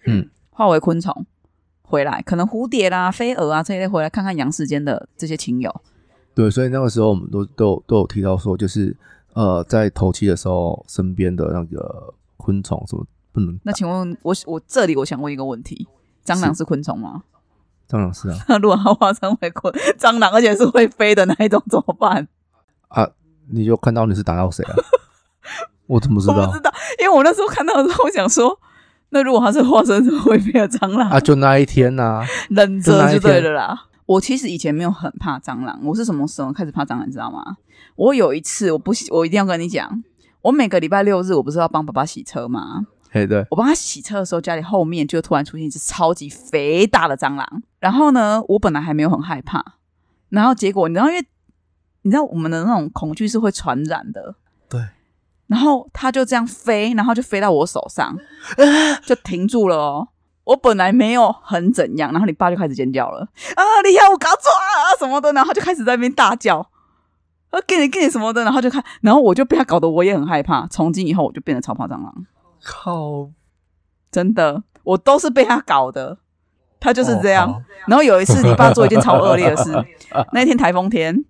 [0.07, 1.27] 嗯，化为昆虫
[1.83, 5.75] 回来，可能蝴蝶啦、飞蛾啊这一类回来看看阳世间的这些亲友。
[6.35, 8.97] 对，所以那个时候我们都都有都有提到说，就是
[9.33, 15.87] 呃，在头七的时候，身边的那个昆虫什么不能那请问我我这里我想问一个问题：
[16.25, 17.25] 蟑螂是昆虫吗？
[17.89, 22.29] 当然是啊那 如果它化身为昆蟑螂，而且是会飞的那一种怎么办？
[22.89, 23.09] 啊，
[23.51, 24.75] 你就看到你是打到谁啊？
[25.89, 26.71] 我怎么知道我不知道，
[27.01, 28.59] 因为我那时候看到的时候，我想说，
[29.09, 31.19] 那如果它是化身成会飞的蟑螂，啊？
[31.19, 33.87] 就那一天呐、 忍着就对了啦。
[34.05, 37.09] 我其实以前没有很怕蟑螂，我是什么时候开始怕蟑螂？
[37.09, 37.57] 你知道吗？
[37.97, 40.03] 我有一次，我不洗，我一定要跟你讲，
[40.43, 42.87] 我每个礼拜六日，我不是要帮爸爸洗车吗？
[43.11, 47.63] 嘿，对，我帮他洗车的时候，家里后面就突然出现一只超级肥大的蟑螂。
[47.81, 49.65] 然后呢，我本来还没有很害怕，
[50.29, 51.27] 然后结果你知道，因为
[52.03, 54.35] 你知道我们的那种恐惧是会传染的，
[54.69, 54.81] 对。
[55.47, 58.15] 然后它就这样飞，然后就飞到我手上，
[59.07, 60.09] 就停住了哦。
[60.45, 63.63] 我本来没有很怎样，然后你爸就开始尖叫了啊！
[63.87, 66.59] 你要我搞错啊什么的，然后就开始在那边大叫，
[67.51, 70.67] 啊给你给你什么的，然后就看，然后我就被他搞得我也很害怕。
[70.67, 72.27] 从今以后我就变得超怕蟑螂。
[72.69, 73.31] 靠，
[74.11, 76.19] 真的，我都是被他搞的，
[76.79, 77.51] 他就是这样。
[77.51, 79.73] 哦然后有一次，你爸做一件超恶劣的事，
[80.35, 81.25] 那一天台风天，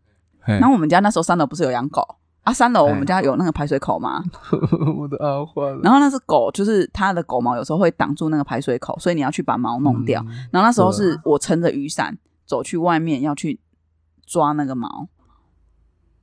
[0.45, 2.03] 然后我们家那时候三楼不是有养狗？
[2.43, 2.53] 啊？
[2.53, 4.25] 三楼我哎们家有那个排水口嘛，
[4.99, 10.21] 我的阿花，然后那只狗就是它的狗毛有时候会挡住那个排水口，所以你要去把毛弄掉。
[10.27, 10.49] 嗯。
[10.51, 13.61] 然后那时候是我撑着雨伞走去外面要去
[14.27, 15.07] 抓那个毛，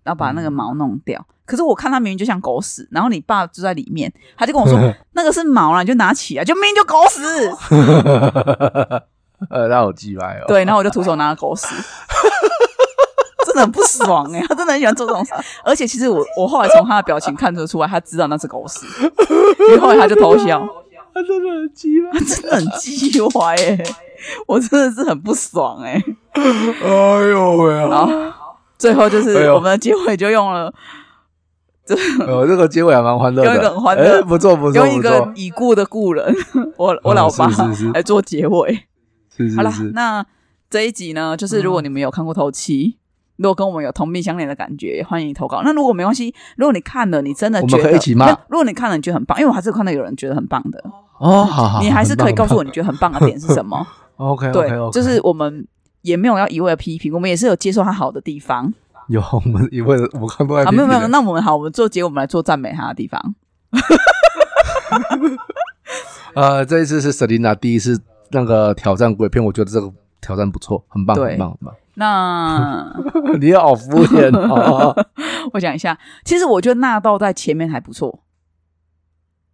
[0.06, 1.22] 然后把那个毛弄掉。
[1.46, 4.80] 可是我看它明明就像狗屎，然后你爸就在里面，他就跟我说
[5.12, 7.22] 那个是毛啦，你就拿起来，就明明就狗屎。
[9.50, 10.46] 呃，那我鸡掰哦。
[10.48, 11.68] 对，然后我就徒手拿了狗屎，
[13.46, 15.34] 真的很不爽哎、他真的很喜欢做这种事，
[15.64, 18.86] 而且其实我我后来从他的表情看得出来，他知道那是狗屎，
[19.70, 20.68] 因为后来他就偷笑，
[21.14, 22.20] 他真的很鸡掰。
[22.20, 23.84] 真的很鸡歪哎，
[24.48, 26.02] 我真的是很不爽哎、
[26.34, 28.06] 哎呦喂然啊！
[28.06, 28.45] 后
[28.78, 30.74] 最后就是我们的结尾就用了。
[32.26, 34.20] 呃，这个结尾还蛮欢乐的，有一个很欢乐。
[34.20, 36.34] 哎不错不错用一，个已故的故人，
[36.78, 37.92] 我我老爸是是是。
[37.92, 38.88] 来做结尾。
[39.56, 40.26] 好了是好了，，那
[40.70, 42.98] 这一集呢，就是如果你们有看过头七，
[43.38, 45.62] 如果跟我们有同病相怜的感觉，欢迎投稿。
[45.64, 48.30] 那如果没关系，如果你看了，你真的觉得们可以一起骂。
[48.50, 50.84] 如果你看了，你觉得很棒，因为我还是看到有人觉得很棒的，
[51.20, 53.86] 哦，好好，你还是可以告诉我你你觉得很棒的点是什么。
[54.18, 55.68] OK 对 OK，就是我们
[56.06, 58.72] 也没有要一味的批评，我们也是有接受他好的地方
[59.08, 60.72] 有我们一味的我看都在啊。
[60.72, 63.34] 没有没有，那我们好，我们做结，我们来做赞美他的地方。
[66.36, 68.00] 呃，这一次是 Selina 第一次
[68.30, 69.92] 那个挑战鬼片，我觉得这个
[70.22, 71.76] 挑战不错，很棒，很棒，很棒。
[71.96, 72.96] 那
[73.42, 74.96] 你好敷衍 哦。
[75.54, 78.20] 我想一下，其实我觉得纳豆在前面还不错，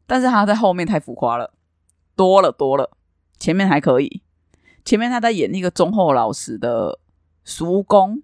[0.06, 1.54] 但是他在后面太浮夸了，
[2.16, 2.92] 多了多了。
[3.40, 4.22] 前面还可以，
[4.84, 7.00] 前面他在演那个忠厚老实的
[7.44, 8.22] 叔公，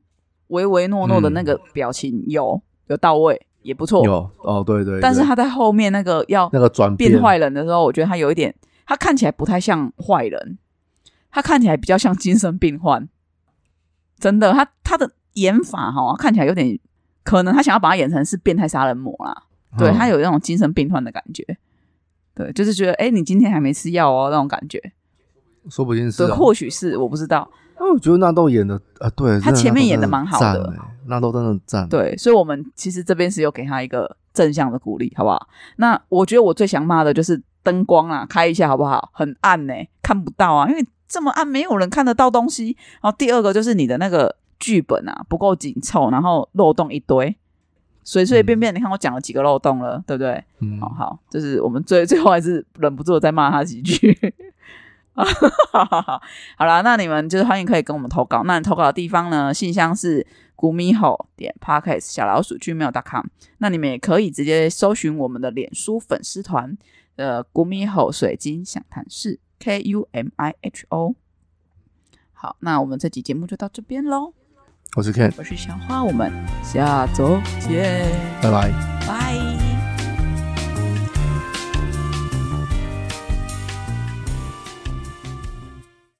[0.47, 4.03] 唯唯诺诺的那个表情有、有到位，也不错。
[4.05, 8.53] 有哦，对对，对但是他在后面那个要那个转变坏人的时候，我觉得他有一点，
[8.85, 10.57] 他看起来不太像坏人，
[11.29, 13.07] 他看起来比较像精神病患。
[14.19, 16.79] 真的，他他的演法哈、看起来有点，
[17.23, 19.43] 可能他想要把他演成是变态杀人魔啦。
[19.77, 21.45] 对嗯他有那种精神病患的感觉。
[22.33, 24.81] 对，就是觉得哎，你今天还没吃药哦，那种感觉。
[25.69, 27.49] 说不定是，对，或许是，我不知道。
[27.79, 30.73] 那我觉得纳豆演的啊，对他前面演的蛮好的，
[31.05, 31.87] 纳豆真的赞。
[31.87, 35.47] 对，所以我们其实这边是有给他一个正向的鼓励，好不好？
[35.75, 39.09] 那我觉得我最想骂的就是灯光啊，开一下好不好？
[39.13, 42.75] 很暗呢，看不到啊，因为这么暗，没有人看得到东西。
[43.01, 47.37] 然后第二个就是你的那个剧本啊不够紧凑，然后漏洞一堆。
[48.03, 50.41] 随随便便，你看我讲了几个漏洞了，对不对？
[50.61, 54.17] 嗯，好好，就是我们最 最后还是忍不住的再骂他几句。
[56.57, 58.43] 好了，那你们就是欢迎可以跟我们投稿。
[58.43, 59.53] 那你投稿的地方呢？
[59.53, 63.25] 信箱是古米吼点 parkes 小老鼠 gmail.com。
[63.57, 66.77] 那你们也可以直接搜寻我们的脸书粉丝团，
[67.15, 71.15] 呃，古米吼水晶想谈室 K U M I H O。
[72.33, 74.33] 好，那我们这期节目就到这边喽。
[74.95, 76.31] 我是 Ken，我是小花，我们
[76.63, 78.11] 下周见，
[78.41, 78.96] 拜拜。